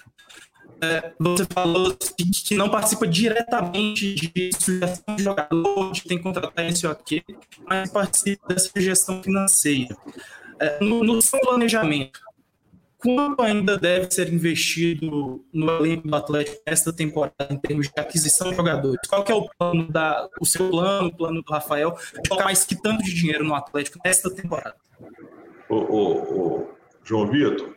[0.80, 6.66] É, você falou que não participa diretamente de sugestão de jogador, de tem que contratar
[6.66, 7.24] esse ou aquele,
[7.66, 9.96] mas participa dessa gestão financeira.
[10.60, 12.20] É, no, no, seu planejamento,
[12.98, 18.50] quanto ainda deve ser investido no elenco do Atlético nesta temporada em termos de aquisição
[18.50, 19.00] de jogadores?
[19.08, 22.44] Qual que é o plano da, o seu plano, o plano do Rafael, de colocar
[22.44, 24.76] mais que tanto de dinheiro no Atlético nesta temporada?
[25.68, 26.68] o, o, o
[27.04, 27.74] João Vitor,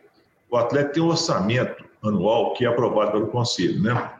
[0.50, 4.12] o atleta tem um orçamento anual que é aprovado pelo conselho, né?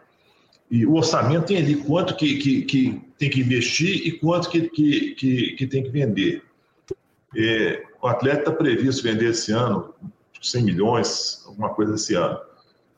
[0.71, 4.69] E o orçamento tem ali quanto que, que, que tem que investir e quanto que,
[4.69, 6.43] que, que, que tem que vender.
[7.37, 9.93] É, o atleta está previsto vender esse ano
[10.41, 12.39] 100 milhões, alguma coisa esse ano,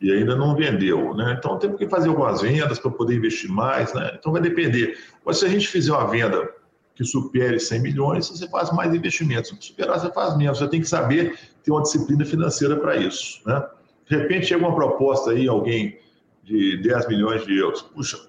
[0.01, 1.37] e ainda não vendeu, né?
[1.39, 4.13] Então temos que fazer algumas vendas para poder investir mais, né?
[4.19, 4.99] Então vai depender.
[5.25, 6.51] Mas se a gente fizer uma venda
[6.95, 9.51] que supere 100 milhões, você faz mais investimentos.
[9.51, 10.59] Se superar, você faz menos.
[10.59, 13.41] Você tem que saber ter uma disciplina financeira para isso.
[13.47, 13.65] Né?
[14.13, 15.99] De repente chega uma proposta aí, alguém
[16.45, 17.81] de 10 milhões de euros.
[17.81, 18.21] Puxa,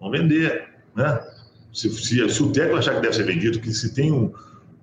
[0.00, 0.66] vamos vender.
[0.96, 1.20] Né?
[1.74, 4.32] Se, se, se o técnico achar que deve ser vendido, que se tem um,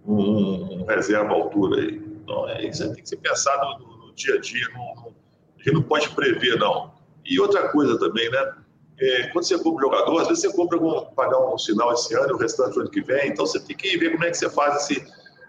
[0.06, 2.00] um, um reserva altura aí.
[2.24, 4.68] Então, é, isso tem que ser pensado no, no dia a dia.
[4.76, 5.12] Não,
[5.56, 6.94] a gente não pode prever, não.
[7.26, 8.54] E outra coisa também, né?
[9.00, 12.14] É, quando você compra um jogador, às vezes você compra para pagar um sinal esse
[12.14, 14.38] ano e o restante ano que vem, então você tem que ver como é que
[14.38, 14.88] você faz.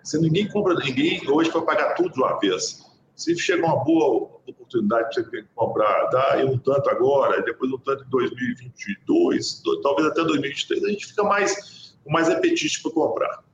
[0.03, 2.88] Se ninguém compra ninguém hoje para pagar tudo de uma vez.
[3.18, 8.04] Se chegar uma boa oportunidade para você comprar, dá um tanto agora, depois um tanto
[8.04, 13.44] em 2022, talvez até 2023, a gente fica mais com mais apetite para comprar.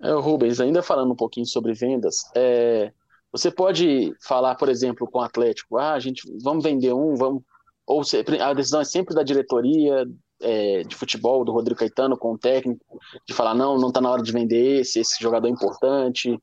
[0.00, 2.90] É, Rubens, ainda falando um pouquinho sobre vendas, é,
[3.30, 7.42] você pode falar, por exemplo, com o Atlético, ah, a gente vamos vender um, vamos
[7.86, 8.02] ou
[8.40, 10.06] a decisão é sempre da diretoria
[10.40, 14.10] é, de futebol, do Rodrigo Caetano, com o técnico, de falar, não, não está na
[14.10, 16.38] hora de vender esse, esse jogador é importante.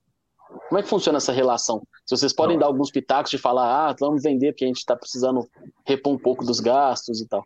[0.68, 1.82] Como é que funciona essa relação?
[2.06, 2.62] Se vocês podem não.
[2.62, 5.48] dar alguns pitacos de falar, ah, vamos vender porque a gente está precisando
[5.86, 7.44] repor um pouco dos gastos e tal.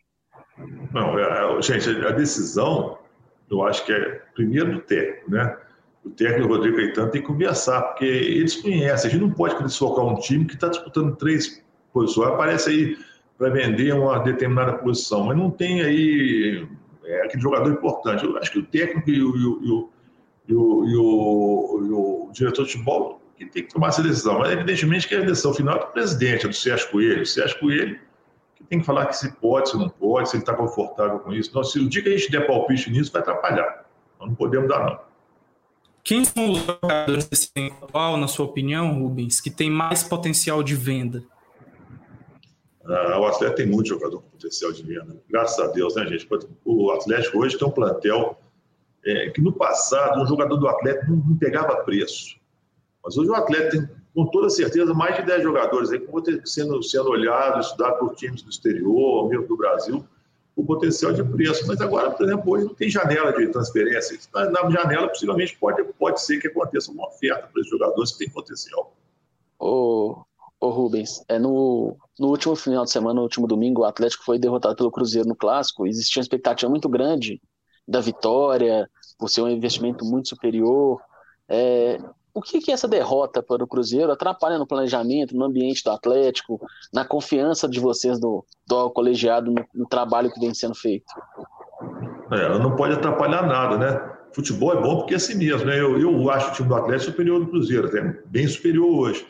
[0.93, 2.97] Não, é, é, gente, a decisão,
[3.49, 5.57] eu acho que é primeiro do técnico, né?
[6.05, 9.09] O técnico Rodrigo Caetano tem que conversar, porque eles conhecem.
[9.09, 11.63] A gente não pode desfocar um time que está disputando três
[11.93, 12.27] posições.
[12.27, 12.97] Aparece aí
[13.37, 16.67] para vender uma determinada posição, mas não tem aí
[17.05, 18.25] é, aquele jogador importante.
[18.25, 19.89] Eu acho que o técnico e o, e o,
[20.47, 24.39] e o, e o, o diretor de futebol que tem que tomar essa decisão.
[24.39, 27.21] Mas, evidentemente, que a decisão final é do presidente, é do Sérgio Coelho.
[27.21, 27.99] O Sérgio Coelho
[28.55, 31.33] que tem que falar que se pode, se não pode, se ele está confortável com
[31.33, 31.49] isso.
[31.49, 33.85] Então, se o dia que a gente der palpite nisso, vai atrapalhar.
[34.19, 34.99] Nós não podemos dar, não.
[36.03, 37.49] Quem são os jogadores desse
[37.81, 41.23] atual, na sua opinião, Rubens, que tem mais potencial de venda?
[42.83, 45.17] Uh, o Atlético tem muito jogador com potencial de venda.
[45.29, 46.27] Graças a Deus, né, gente?
[46.65, 48.37] O Atlético hoje tem um plantel
[49.05, 52.37] é, que no passado um jogador do Atlético não, não, pegava preço.
[53.03, 56.81] Mas hoje o Atlético tem, com toda certeza, mais de 10 jogadores aí que sendo,
[56.83, 60.05] sendo olhados, estudados por times do exterior, mesmo do Brasil,
[60.55, 61.67] o potencial de preço.
[61.67, 64.17] Mas agora, por exemplo, hoje não tem janela de transferência.
[64.33, 68.29] Na janela, possivelmente, pode, pode ser que aconteça uma oferta para os jogadores que têm
[68.29, 68.95] potencial.
[69.59, 70.23] Ô,
[70.59, 74.37] ô Rubens, é no, no último final de semana, no último domingo, o Atlético foi
[74.37, 75.87] derrotado pelo Cruzeiro no Clássico.
[75.87, 77.41] Existia uma expectativa muito grande
[77.87, 80.99] da vitória, por ser um investimento muito superior.
[81.47, 81.99] É,
[82.33, 86.59] o que, que essa derrota para o Cruzeiro atrapalha no planejamento, no ambiente do Atlético,
[86.91, 91.05] na confiança de vocês do, do colegiado no, no trabalho que vem sendo feito?
[92.31, 94.13] É, ela não pode atrapalhar nada, né?
[94.33, 95.79] Futebol é bom porque é assim mesmo, né?
[95.79, 99.27] Eu, eu acho o time do Atlético superior do Cruzeiro, até bem superior hoje.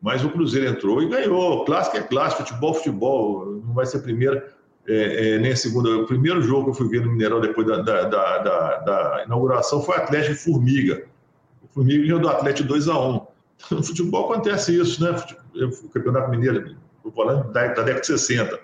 [0.00, 1.64] Mas o Cruzeiro entrou e ganhou.
[1.64, 3.46] Clássico é clássico, futebol, futebol.
[3.46, 4.48] Não vai ser a primeira,
[4.88, 5.90] é, é, nem a segunda.
[5.90, 9.82] O primeiro jogo que eu fui ver no Mineirão depois da, da, da, da, inauguração
[9.82, 11.04] foi Atlético e Formiga.
[11.62, 13.26] O Formiga ganhou do Atlético 2 a 1
[13.70, 15.14] No futebol acontece isso, né?
[15.54, 18.58] O Campeonato Mineiro, estou falando da, da década de 60.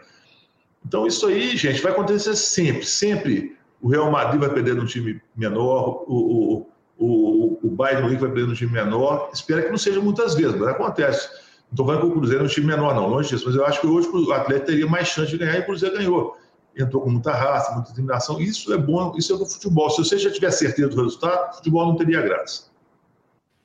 [0.87, 2.85] Então, isso aí, gente, vai acontecer sempre.
[2.87, 6.67] Sempre o Real Madrid vai perder no time menor, o, o,
[6.99, 9.31] o, o Bayern Munique vai perder no time menor.
[9.35, 11.29] Espero que não seja muitas vezes, mas acontece.
[11.75, 13.81] Estou falando que o Cruzeiro é um time menor, não, longe disso, mas eu acho
[13.81, 16.37] que hoje o Atlético teria mais chance de ganhar e o Cruzeiro ganhou.
[16.77, 18.41] Entrou com muita raça, muita determinação.
[18.41, 19.91] Isso é bom, isso é do futebol.
[19.91, 22.67] Se você já tiver certeza do resultado, o futebol não teria graça.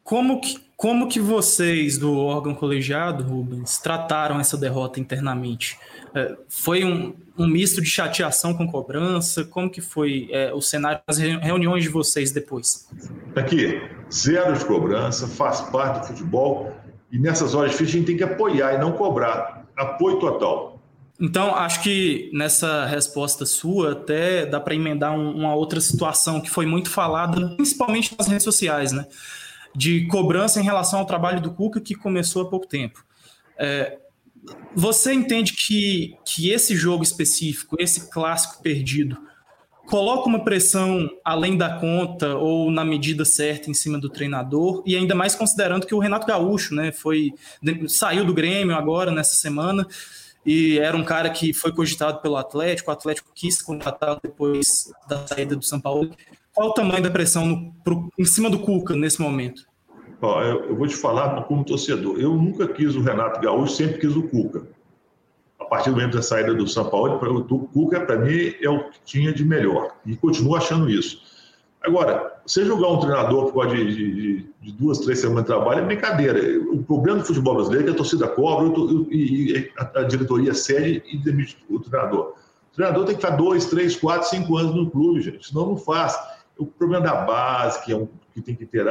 [0.03, 5.77] Como que, como que vocês do órgão colegiado, Rubens, trataram essa derrota internamente?
[6.15, 9.45] É, foi um, um, misto de chateação com cobrança?
[9.45, 12.89] Como que foi é, o cenário das reuniões de vocês depois?
[13.35, 13.79] Aqui,
[14.11, 16.73] zero de cobrança, faz parte do futebol
[17.11, 19.65] e nessas horas difíceis a gente tem que apoiar e não cobrar.
[19.75, 20.81] Apoio total.
[21.19, 26.49] Então, acho que nessa resposta sua até dá para emendar um, uma outra situação que
[26.49, 29.05] foi muito falada, principalmente nas redes sociais, né?
[29.75, 33.03] de cobrança em relação ao trabalho do Cuca, que começou há pouco tempo.
[33.57, 33.97] É,
[34.73, 39.17] você entende que, que esse jogo específico, esse clássico perdido,
[39.89, 44.95] coloca uma pressão além da conta ou na medida certa em cima do treinador, e
[44.95, 47.33] ainda mais considerando que o Renato Gaúcho né, foi,
[47.87, 49.87] saiu do Grêmio agora nessa semana
[50.45, 55.25] e era um cara que foi cogitado pelo Atlético, o Atlético quis contratar depois da
[55.27, 56.11] saída do São Paulo.
[56.53, 59.63] Qual o tamanho da pressão no, pro, em cima do Cuca nesse momento?
[60.21, 62.19] Eu, eu, vou te falar como torcedor.
[62.19, 64.67] Eu nunca quis o Renato Gaúcho, sempre quis o Cuca.
[65.69, 68.99] Partir do momento da saída do São Paulo, o Cuca, para mim, é o que
[69.05, 69.95] tinha de melhor.
[70.05, 71.21] E continuo achando isso.
[71.81, 75.81] Agora, você jogar um treinador que pode de, de, de, duas, três semanas de trabalho
[75.81, 76.39] é brincadeira.
[76.73, 78.67] O problema do futebol brasileiro é que a torcida cobra
[79.09, 82.33] e, e a, diretoria cede e demite o treinador.
[82.71, 85.47] O treinador tem que ficar dois, três, quatro, cinco anos no clube, gente.
[85.47, 86.17] Senão não faz.
[86.57, 88.85] O problema da base, que, é um, que tem que ter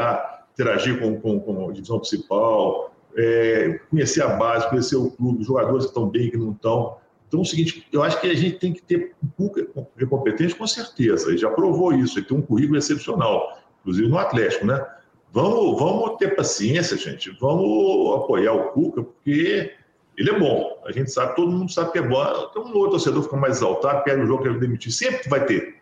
[0.54, 5.84] interagir com, com, com a divisão principal, é, conhecer a base, conhecer o clube, jogadores
[5.84, 6.96] que estão bem que não estão.
[7.26, 9.50] Então, é o seguinte, eu acho que a gente tem que ter um
[9.96, 11.28] de competente, com certeza.
[11.28, 14.86] Ele já provou isso, ele tem um currículo excepcional, inclusive no Atlético, né?
[15.32, 17.30] Vamos, vamos ter paciência, gente.
[17.38, 19.74] Vamos apoiar o Cuca, porque
[20.16, 20.80] ele é bom.
[20.86, 22.22] A gente sabe, todo mundo sabe que é bom.
[22.50, 24.90] Então, um outro torcedor fica mais exaltado, pega o jogo que ele demitir.
[24.90, 25.76] Sempre vai ter.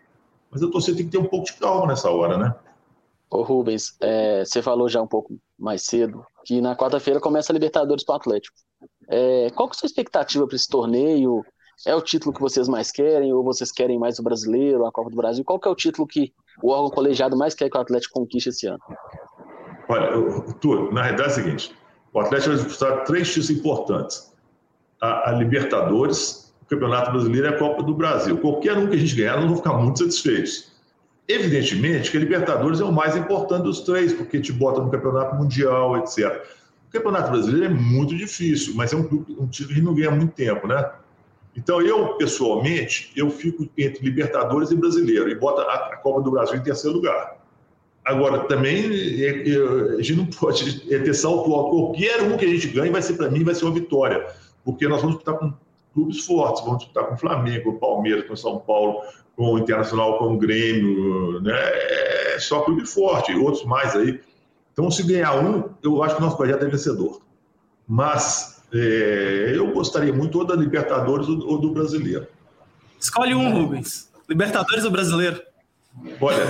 [0.51, 2.53] Mas a torcida tem que ter um pouco de calma nessa hora, né?
[3.29, 7.55] Ô Rubens, é, você falou já um pouco mais cedo que na quarta-feira começa a
[7.55, 8.57] Libertadores para o Atlético.
[9.09, 11.43] É, qual que é a sua expectativa para esse torneio?
[11.85, 15.09] É o título que vocês mais querem ou vocês querem mais o Brasileiro, a Copa
[15.09, 15.43] do Brasil?
[15.43, 18.49] Qual que é o título que o órgão colegiado mais quer que o Atlético conquiste
[18.49, 18.79] esse ano?
[19.89, 20.09] Olha,
[20.59, 21.75] Túlio, na realidade é o seguinte,
[22.13, 24.33] o Atlético vai disputar três títulos importantes.
[24.99, 28.37] A, a, Libertadores, o Campeonato Brasileiro e a Copa do Brasil.
[28.39, 30.71] Qualquer um que a gente ganhar, não vou ficar muito satisfeitos.
[31.27, 35.35] Evidentemente que a Libertadores é o mais importante dos três, porque te bota no Campeonato
[35.35, 36.41] Mundial, etc.
[36.87, 39.01] O Campeonato Brasileiro é muito difícil, mas é um,
[39.39, 40.89] um título que não ganha muito tempo, né?
[41.55, 46.31] Então, eu, pessoalmente, eu fico entre Libertadores e Brasileiro, e bota a, a Copa do
[46.31, 47.35] Brasil em terceiro lugar.
[48.05, 48.85] Agora, também,
[49.21, 51.71] é, é, a gente não pode é, ter salto alto.
[51.71, 54.27] Qualquer um que a gente ganhe vai ser, para mim, vai ser uma vitória,
[54.63, 55.53] porque nós vamos disputar com
[55.93, 59.01] clubes fortes, vamos disputar com o Flamengo, o Palmeiras, com o São Paulo,
[59.37, 61.53] com o Internacional, com o Grêmio, né?
[61.53, 64.19] É só clube forte, outros mais aí.
[64.73, 67.21] Então, se ganhar um, eu acho que o nosso projeto é vencedor.
[67.87, 72.27] Mas é, eu gostaria muito ou da Libertadores ou, do Brasileiro.
[72.99, 74.11] Escolhe um, Rubens.
[74.27, 75.39] Libertadores ou Brasileiro?
[76.19, 76.43] Olha,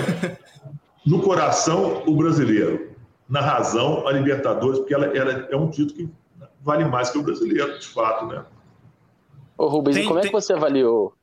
[1.06, 2.96] no coração, o Brasileiro.
[3.28, 6.10] Na razão, a Libertadores, porque ela, ela é um título que
[6.62, 8.46] vale mais que o Brasileiro, de fato, né?
[9.58, 11.17] Ô, Rubens, tem, como é que você avaliou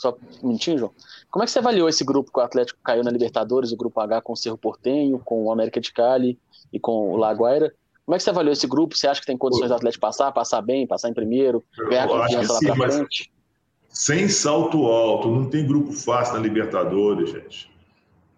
[0.00, 0.92] só mentindo, João.
[1.30, 4.00] Como é que você avaliou esse grupo que o Atlético caiu na Libertadores, o grupo
[4.00, 6.38] H com o Cerro Portenho, com o América de Cali
[6.72, 7.70] e com o Laguaira?
[8.06, 8.96] Como é que você avaliou esse grupo?
[8.96, 12.54] Você acha que tem condições do Atlético passar, passar bem, passar em primeiro, ganhar confiança
[12.54, 13.30] lá pra frente?
[13.90, 17.70] Sem salto alto, não tem grupo fácil na Libertadores, gente.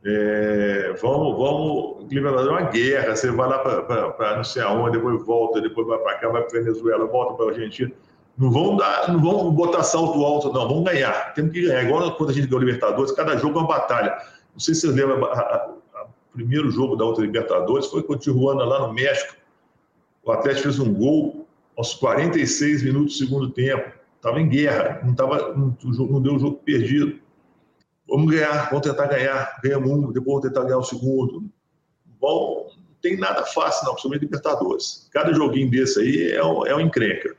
[0.04, 3.14] É, vamos, vamos, Libertadores é uma guerra.
[3.14, 6.58] Você vai lá para não sei aonde, depois volta, depois vai para cá, vai para
[6.58, 7.92] Venezuela, volta para a Argentina.
[8.36, 10.66] Não vão dar, não vão botar salto alto, não.
[10.68, 11.34] Vamos ganhar.
[11.34, 11.84] Temos que ganhar.
[11.84, 14.16] Igual quando a gente ganhou Libertadores, cada jogo é uma batalha.
[14.52, 18.64] Não sei se você lembra, o primeiro jogo da outra Libertadores foi com o Tijuana
[18.64, 19.34] lá no México.
[20.24, 23.92] O Atlético fez um gol aos 46 minutos do segundo tempo.
[24.16, 27.18] Estava em guerra, não, tava, não, não deu o jogo perdido.
[28.08, 29.60] Vamos ganhar, vamos tentar ganhar.
[29.62, 31.44] Ganhamos um, depois vamos tentar ganhar o segundo.
[32.20, 35.08] Bom, não tem nada fácil, não, principalmente Libertadores.
[35.12, 37.36] Cada joguinho desse aí é um, é um encrenca.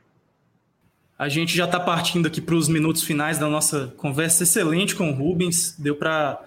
[1.16, 5.10] A gente já está partindo aqui para os minutos finais da nossa conversa excelente com
[5.10, 5.76] o Rubens.
[5.78, 6.40] Deu para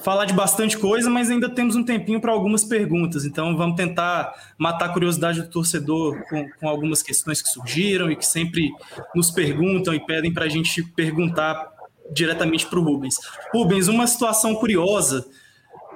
[0.00, 3.24] falar de bastante coisa, mas ainda temos um tempinho para algumas perguntas.
[3.24, 8.14] Então vamos tentar matar a curiosidade do torcedor com, com, algumas questões que surgiram e
[8.14, 8.70] que sempre
[9.12, 11.68] nos perguntam e pedem para a gente perguntar
[12.12, 13.16] diretamente para o Rubens.
[13.52, 15.26] Rubens, uma situação curiosa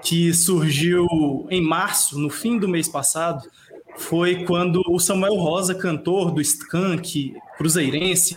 [0.03, 1.07] que surgiu
[1.49, 3.49] em março, no fim do mês passado,
[3.97, 8.35] foi quando o Samuel Rosa, cantor do Skank, cruzeirense,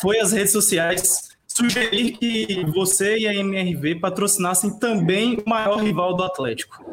[0.00, 6.14] foi às redes sociais sugerir que você e a MRV patrocinassem também o maior rival
[6.14, 6.84] do Atlético.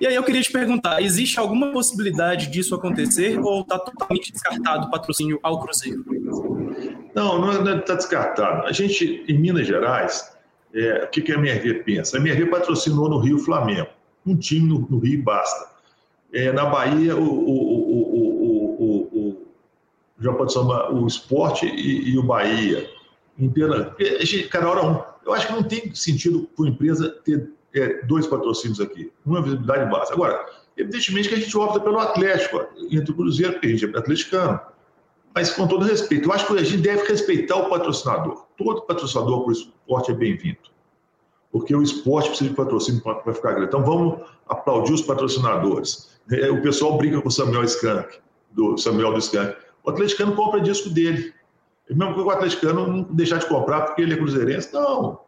[0.00, 4.86] E aí eu queria te perguntar, existe alguma possibilidade disso acontecer ou está totalmente descartado
[4.86, 6.04] o patrocínio ao Cruzeiro?
[7.12, 8.66] Não, não está descartado.
[8.66, 10.32] A gente, em Minas Gerais,
[10.72, 12.16] é, o que, que a MRV pensa?
[12.16, 13.88] A MRV patrocinou no Rio Flamengo.
[14.24, 15.74] Um time no, no Rio basta.
[16.32, 18.13] É, na Bahia, o, o, o,
[20.24, 22.90] já pode chamar o esporte e, e o Bahia
[23.38, 23.94] em pena.
[24.66, 25.02] Hora um.
[25.26, 29.12] Eu acho que não tem sentido para uma empresa ter é, dois patrocínios aqui.
[29.24, 30.14] Uma visibilidade básica.
[30.14, 33.98] Agora, evidentemente que a gente opta pelo Atlético, entre o Cruzeiro, porque a gente é
[33.98, 34.60] atleticano.
[35.34, 38.46] Mas com todo respeito, eu acho que a gente deve respeitar o patrocinador.
[38.56, 40.58] Todo patrocinador para o esporte é bem-vindo.
[41.50, 43.66] Porque o esporte precisa de patrocínio para ficar grande.
[43.66, 46.10] Então vamos aplaudir os patrocinadores.
[46.30, 48.18] É, o pessoal brinca com o Samuel Skank,
[48.52, 49.56] do Samuel do Skank.
[49.84, 51.32] O atleticano compra disco dele.
[51.88, 55.20] Mesmo que o atleticano não deixar de comprar porque ele é cruzeirense, não.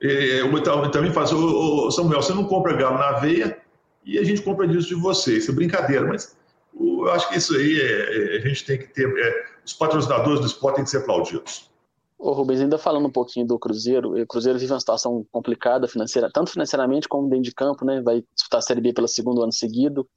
[0.00, 3.60] Eu também faz, ô, Samuel, você não compra galo na veia
[4.04, 5.36] e a gente compra disso de você.
[5.36, 6.36] Isso é brincadeira, mas
[6.78, 9.06] eu acho que isso aí é, é, a gente tem que ter.
[9.06, 11.70] É, os patrocinadores do esporte têm que ser aplaudidos.
[12.18, 16.30] Ô Rubens, ainda falando um pouquinho do Cruzeiro, o Cruzeiro vive uma situação complicada financeira,
[16.32, 18.00] tanto financeiramente como dentro de campo, né?
[18.00, 20.08] Vai disputar a Série B pelo segundo ano seguido.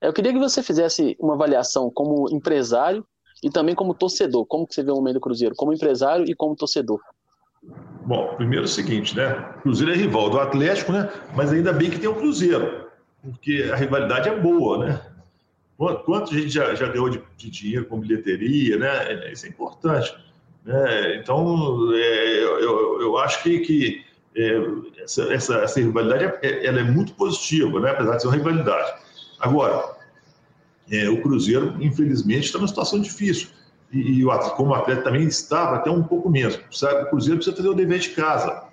[0.00, 3.04] Eu queria que você fizesse uma avaliação como empresário
[3.44, 4.46] e também como torcedor.
[4.46, 5.54] Como que você vê o momento do Cruzeiro?
[5.54, 6.98] Como empresário e como torcedor?
[8.06, 9.34] Bom, primeiro é o seguinte, né?
[9.60, 11.12] Cruzeiro é rival do Atlético, né?
[11.36, 12.88] Mas ainda bem que tem o Cruzeiro,
[13.22, 15.00] porque a rivalidade é boa, né?
[15.76, 19.30] Quanto a gente já, já ganhou de, de, dinheiro com bilheteria, né?
[19.30, 20.16] Isso é importante.
[20.64, 21.16] Né?
[21.16, 24.04] Então, é, eu, eu acho que, que
[24.36, 27.90] é, essa, essa, essa, rivalidade é, ela é muito positiva, né?
[27.90, 28.94] apesar de ser uma rivalidade.
[29.40, 29.93] Agora,
[30.90, 33.48] é, o Cruzeiro, infelizmente, está numa situação difícil.
[33.92, 36.58] E, e o, como o atleta também estava, até um pouco menos.
[36.70, 37.04] Sabe?
[37.04, 38.64] O Cruzeiro precisa fazer o dever de casa.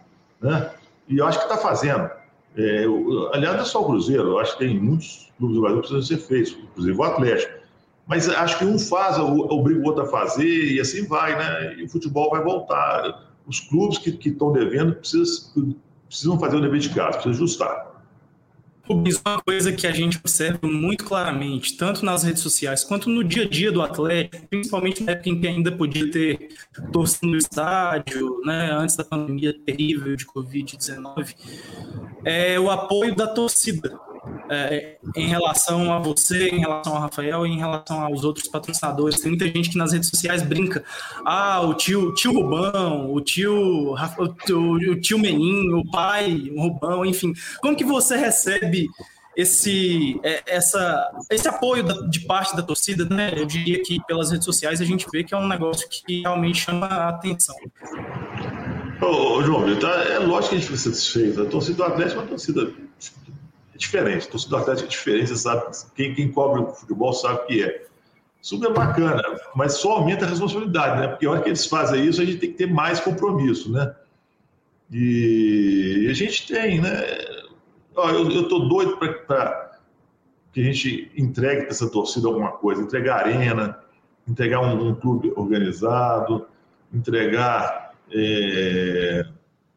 [0.41, 0.71] Né?
[1.07, 2.09] E eu acho que está fazendo.
[2.57, 2.85] É,
[3.33, 5.87] aliás, não é só o Cruzeiro, eu acho que tem muitos clubes do Brasil que
[5.87, 7.61] precisam ser feitos, inclusive o Atlético.
[8.07, 11.75] Mas acho que um faz, obriga o outro a fazer, e assim vai, né?
[11.75, 13.31] E o futebol vai voltar.
[13.47, 15.75] Os clubes que estão devendo precisam,
[16.07, 17.90] precisam fazer o dever de casa, precisam ajustar.
[18.91, 23.23] Rubens, uma coisa que a gente observa muito claramente, tanto nas redes sociais quanto no
[23.23, 26.49] dia a dia do Atlético, principalmente na época em que ainda podia ter
[26.91, 31.35] torcida no estádio, né, antes da pandemia terrível de Covid-19,
[32.25, 33.97] é o apoio da torcida
[34.51, 39.21] é, em relação a você, em relação ao Rafael e em relação aos outros patrocinadores.
[39.21, 40.83] Tem muita gente que nas redes sociais brinca.
[41.25, 47.05] Ah, o tio, tio Rubão, o tio, o, o tio Menin, o pai, o Rubão,
[47.05, 47.31] enfim.
[47.61, 48.89] Como que você recebe
[49.37, 53.33] esse, é, essa, esse apoio de parte da torcida, né?
[53.37, 56.59] Eu diria que pelas redes sociais a gente vê que é um negócio que realmente
[56.59, 57.55] chama a atenção.
[59.01, 61.41] Ô, João é lógico que a gente fica satisfeito.
[61.41, 62.71] A torcida do Atlético é uma torcida
[63.81, 64.27] diferente.
[64.27, 65.65] Torcedor Atlético é diferente, você sabe,
[65.95, 67.85] quem, quem cobre o futebol sabe o que é.
[68.41, 69.21] Isso é bacana,
[69.55, 71.07] mas só aumenta a responsabilidade, né?
[71.09, 73.93] Porque a hora que eles fazem isso, a gente tem que ter mais compromisso, né?
[74.91, 76.89] E a gente tem, né?
[77.95, 79.79] Ó, eu estou doido para
[80.51, 83.79] que a gente entregue para essa torcida alguma coisa, entregar arena,
[84.27, 86.47] entregar um, um clube organizado,
[86.91, 89.23] entregar é,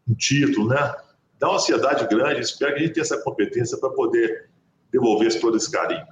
[0.09, 0.95] um título, né?
[1.39, 2.41] Dá uma ansiedade grande.
[2.41, 4.51] Espero que a gente tenha essa competência para poder
[4.91, 6.07] devolver todo esse carinho.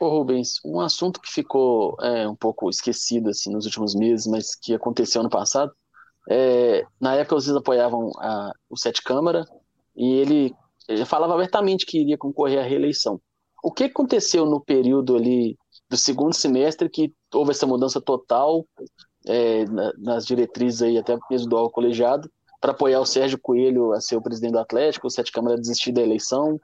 [0.00, 4.54] Ô Rubens, um assunto que ficou é, um pouco esquecido assim nos últimos meses, mas
[4.54, 5.72] que aconteceu ano passado,
[6.30, 9.46] É, na época vocês apoiavam a, o Sete Câmara
[9.96, 10.54] e ele,
[10.86, 13.18] ele falava abertamente que iria concorrer à reeleição.
[13.64, 15.56] O que aconteceu no período ali
[15.88, 18.66] do segundo semestre que houve essa mudança total
[19.26, 19.64] é,
[19.96, 22.30] nas diretrizes aí até mesmo do colegiado
[22.60, 25.92] para apoiar o Sérgio Coelho a ser o presidente do Atlético, o Sete Câmara desistir
[25.92, 26.60] da eleição?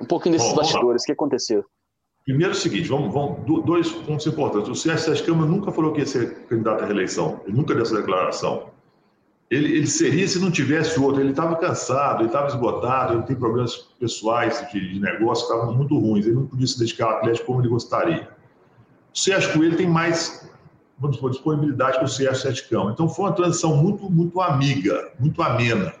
[0.00, 1.64] Um pouquinho desses Bom, bastidores, o que aconteceu?
[2.24, 4.70] Primeiro é o seguinte, vamos, vamos, dois pontos importantes.
[4.70, 7.96] O Sérgio Câmara nunca falou que ia ser candidato à reeleição, ele nunca deu essa
[7.96, 8.72] declaração.
[9.50, 13.36] Ele, ele seria se não tivesse outro, ele estava cansado, ele estava esgotado, ele tem
[13.36, 17.18] problemas pessoais de, de negócio que estavam muito ruins, ele não podia se dedicar ao
[17.18, 18.26] Atlético como ele gostaria.
[19.14, 20.50] O Sérgio Coelho tem mais
[20.98, 22.92] vamos supor, disponibilidade que o Sérgio Sete Câmara.
[22.92, 25.92] Então foi uma transição muito, muito amiga, muito amena.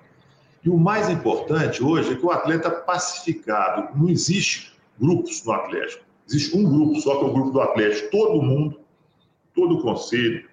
[0.64, 3.98] E o mais importante hoje é que o atleta pacificado.
[3.98, 6.04] Não existe grupos no Atlético.
[6.26, 8.10] Existe um grupo só, que é o grupo do Atlético.
[8.10, 8.80] Todo mundo,
[9.54, 10.48] todo o conselho,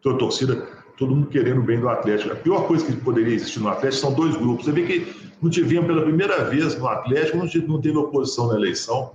[0.00, 0.66] toda a torcida,
[0.98, 2.32] todo mundo querendo o bem do Atlético.
[2.32, 4.64] A pior coisa que poderia existir no Atlético são dois grupos.
[4.64, 9.12] Você vê que não tivemos pela primeira vez no Atlético, não teve oposição na eleição.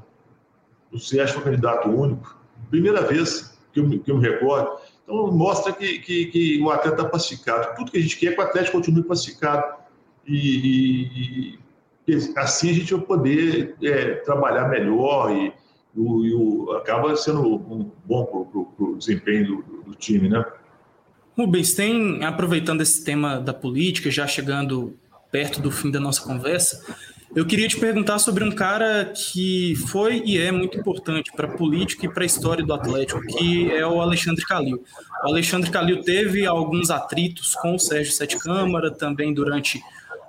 [0.91, 2.37] O Sérgio foi candidato único.
[2.69, 4.79] Primeira vez que eu, que eu me recordo.
[5.03, 7.75] Então, mostra que, que, que o atleta está pacificado.
[7.75, 9.77] Tudo que a gente quer é que o Atlético continue pacificado.
[10.25, 11.59] E, e,
[12.07, 15.53] e assim a gente vai poder é, trabalhar melhor e,
[15.95, 20.43] o, e o, acaba sendo um bom para o desempenho do, do, time, né?
[21.37, 24.97] Rubens, tem, aproveitando esse tema da política, já chegando
[25.31, 26.83] perto do fim da nossa conversa,
[27.35, 31.51] eu queria te perguntar sobre um cara que foi e é muito importante para a
[31.51, 34.83] política e para a história do Atlético, que é o Alexandre Calil.
[35.23, 39.81] O Alexandre Calil teve alguns atritos com o Sérgio Sete Câmara, também durante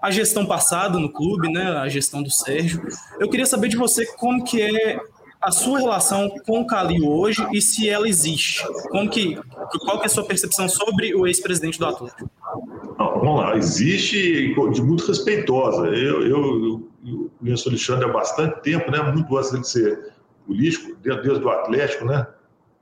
[0.02, 2.82] a gestão passada no clube, né, a gestão do Sérgio.
[3.18, 4.98] Eu queria saber de você como que é
[5.40, 8.66] a sua relação com o Calil hoje e se ela existe.
[8.90, 9.36] Como que,
[9.84, 12.30] qual que é a sua percepção sobre o ex-presidente do Atlético?
[12.98, 15.86] Não, vamos lá, existe de muito respeitosa.
[15.86, 19.00] Eu, eu, eu conheço o Alexandre há bastante tempo, né?
[19.12, 20.12] muito antes de ser
[20.46, 22.26] político, desde o Atlético, né?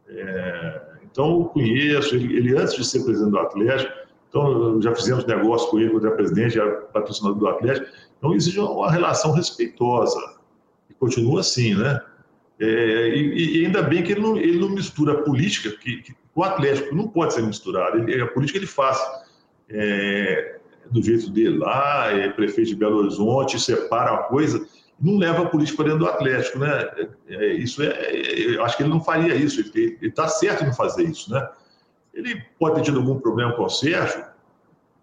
[0.08, 3.92] É, então, eu conheço ele, ele, antes de ser presidente do Atlético,
[4.28, 6.58] então já fizemos negócio com ele quando era presidente,
[6.92, 7.86] patrocinador do Atlético.
[8.18, 10.36] Então, existe uma relação respeitosa
[10.88, 12.00] e continua assim, né?
[12.58, 16.16] É, e, e, ainda bem que ele não, ele não mistura a política que, que,
[16.34, 17.98] o Atlético não pode ser misturado.
[17.98, 18.98] Ele, a política ele faz
[19.68, 20.58] é,
[20.90, 24.66] do jeito dele lá, é prefeito de Belo Horizonte, separa a coisa,
[25.00, 26.88] não leva a política para dentro do Atlético, né?
[27.28, 30.62] É, é isso é, é, eu acho que ele não faria isso, ele está certo
[30.62, 31.48] em não fazer isso, né?
[32.14, 34.24] Ele pode ter tido algum problema com o Sérgio,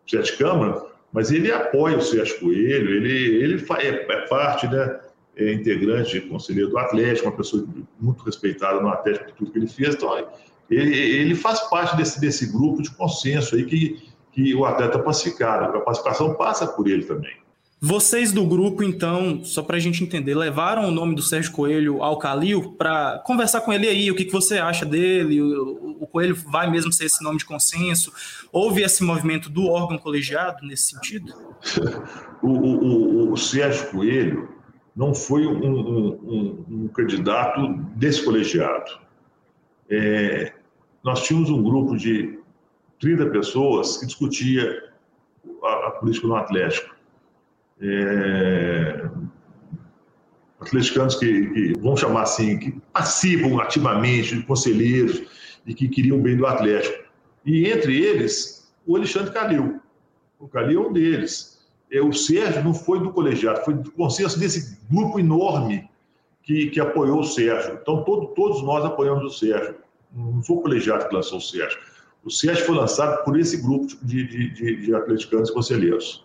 [0.08, 5.00] Sérgio Câmara, mas ele apoia o Sérgio Coelho, ele, ele é, é parte, né?
[5.36, 7.66] É integrante, conselheiro do Atlético, uma pessoa
[8.00, 10.16] muito respeitada no Atlético por tudo que ele fez, então
[10.70, 15.78] ele, ele faz parte desse, desse grupo de consenso aí que que o atleta pacificado.
[15.78, 17.32] A pacificação passa por ele também.
[17.80, 22.02] Vocês do grupo, então, só para a gente entender, levaram o nome do Sérgio Coelho
[22.02, 25.42] ao Calil para conversar com ele aí, o que, que você acha dele?
[25.42, 28.14] O, o, Coelho vai mesmo ser esse nome de consenso?
[28.54, 31.34] Houve esse movimento do órgão colegiado nesse sentido?
[32.42, 34.48] o, o, o, Sérgio Coelho
[34.96, 39.00] não foi um, um, um candidato desse colegiado.
[39.90, 40.54] É,
[41.04, 42.40] nós tínhamos um grupo de
[43.00, 44.92] 30 pessoas que discutia
[45.64, 46.96] a, a política no Atlético.
[47.82, 49.10] É,
[50.62, 55.24] atleticanos que, que, vamos chamar assim, que participam ativamente de conselheiros
[55.66, 57.04] e que queriam bem do Atlético.
[57.46, 59.82] E entre eles, o Alexandre Calil.
[60.40, 61.53] O Calil é um deles.
[61.94, 65.88] É, o Sérgio não foi do colegiado, foi do consenso desse grupo enorme
[66.42, 67.78] que, que apoiou o Sérgio.
[67.80, 69.76] Então, todo, todos nós apoiamos o Sérgio.
[70.12, 71.80] Não foi o colegiado que lançou o Sérgio.
[72.26, 76.23] O CIES foi lançado por esse grupo de, de, de, de atleticanos e conselheiros.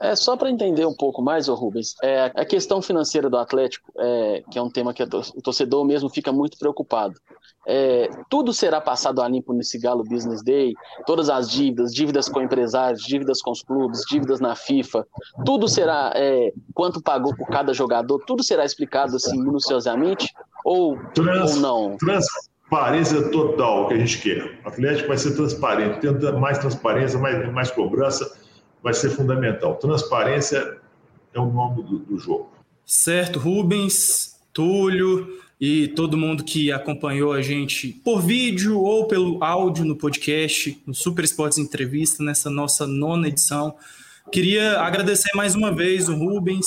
[0.00, 3.92] É, só para entender um pouco mais, ô Rubens, é, a questão financeira do Atlético,
[3.98, 7.14] é, que é um tema que o torcedor mesmo fica muito preocupado.
[7.66, 10.72] É, tudo será passado a limpo nesse Galo Business Day,
[11.04, 15.06] todas as dívidas, dívidas com empresários, dívidas com os clubes, dívidas na FIFA,
[15.44, 20.32] tudo será, é, quanto pagou por cada jogador, tudo será explicado assim minuciosamente
[20.64, 21.96] ou, trans, ou não?
[21.98, 22.24] Trans,
[22.68, 24.60] transparência total que a gente quer.
[24.64, 28.30] O Atlético vai ser transparente, tenta mais transparência, mais, mais cobrança,
[28.82, 29.76] vai ser fundamental.
[29.76, 30.78] Transparência
[31.32, 32.50] é o nome do, do jogo.
[32.84, 39.84] Certo, Rubens, Túlio e todo mundo que acompanhou a gente por vídeo ou pelo áudio
[39.84, 43.74] no podcast, no Super Esportes Entrevista, nessa nossa nona edição.
[44.30, 46.66] Queria agradecer mais uma vez o Rubens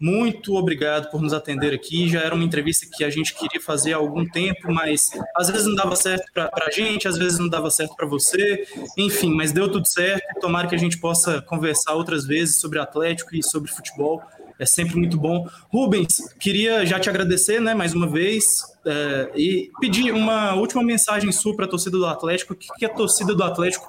[0.00, 2.08] muito obrigado por nos atender aqui.
[2.08, 5.66] Já era uma entrevista que a gente queria fazer há algum tempo, mas às vezes
[5.66, 8.66] não dava certo para a gente, às vezes não dava certo para você.
[8.96, 10.40] Enfim, mas deu tudo certo.
[10.40, 14.22] Tomara que a gente possa conversar outras vezes sobre Atlético e sobre futebol.
[14.58, 15.46] É sempre muito bom.
[15.68, 18.44] Rubens, queria já te agradecer né, mais uma vez
[18.86, 22.54] é, e pedir uma última mensagem sua para a torcida do Atlético.
[22.54, 23.86] O que a torcida do Atlético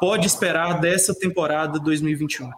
[0.00, 2.50] pode esperar dessa temporada 2021?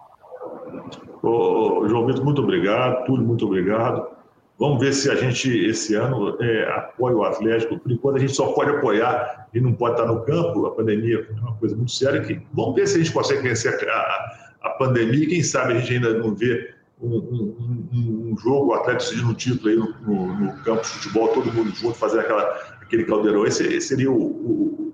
[1.87, 3.05] João Vitor, muito obrigado.
[3.05, 4.15] Túlio, muito obrigado.
[4.57, 7.77] Vamos ver se a gente, esse ano, é, apoia o Atlético.
[7.77, 10.65] Por enquanto, a gente só pode apoiar e não pode estar no campo.
[10.65, 12.21] A pandemia é uma coisa muito séria.
[12.21, 15.27] Que, vamos ver se a gente consegue vencer a, a, a pandemia.
[15.27, 19.33] Quem sabe a gente ainda não vê um, um, um jogo, o Atlético decidindo um
[19.33, 22.43] título aí no, no, no, campo de futebol, todo mundo junto, fazer aquela,
[22.81, 23.45] aquele caldeirão.
[23.45, 24.93] Esse, esse seria o, o,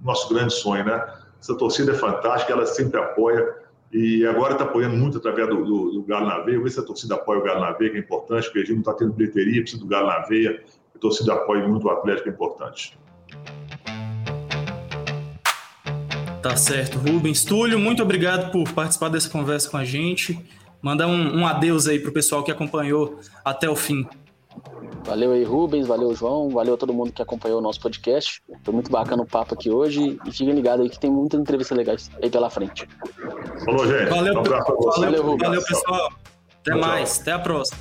[0.00, 1.04] nosso grande sonho, né?
[1.40, 3.54] Essa torcida é fantástica, ela sempre apoia
[3.92, 6.60] e agora está apoiando muito através do, do, do Galo na Veia.
[6.60, 8.72] Ver se a torcida apoia o Galo na Veia, que é importante, porque a gente
[8.72, 10.62] não está tendo bilheteria, precisa do Galo na Veia.
[10.94, 12.98] A torcida apoia muito o Atlético, é importante.
[16.42, 17.44] Tá certo, Rubens.
[17.44, 20.38] Túlio, muito obrigado por participar dessa conversa com a gente.
[20.80, 24.06] Mandar um, um adeus aí para o pessoal que acompanhou até o fim.
[25.04, 28.42] Valeu aí, Rubens, valeu, João, valeu a todo mundo que acompanhou o nosso podcast.
[28.62, 31.76] Foi muito bacana o papo aqui hoje e fiquem ligados aí que tem muitas entrevistas
[31.76, 32.88] legais aí pela frente.
[33.64, 34.10] Falou, gente.
[34.10, 36.10] Valeu, um valeu, valeu, valeu, pessoal.
[36.60, 37.22] Até tchau, mais, tchau.
[37.22, 37.78] até a próxima.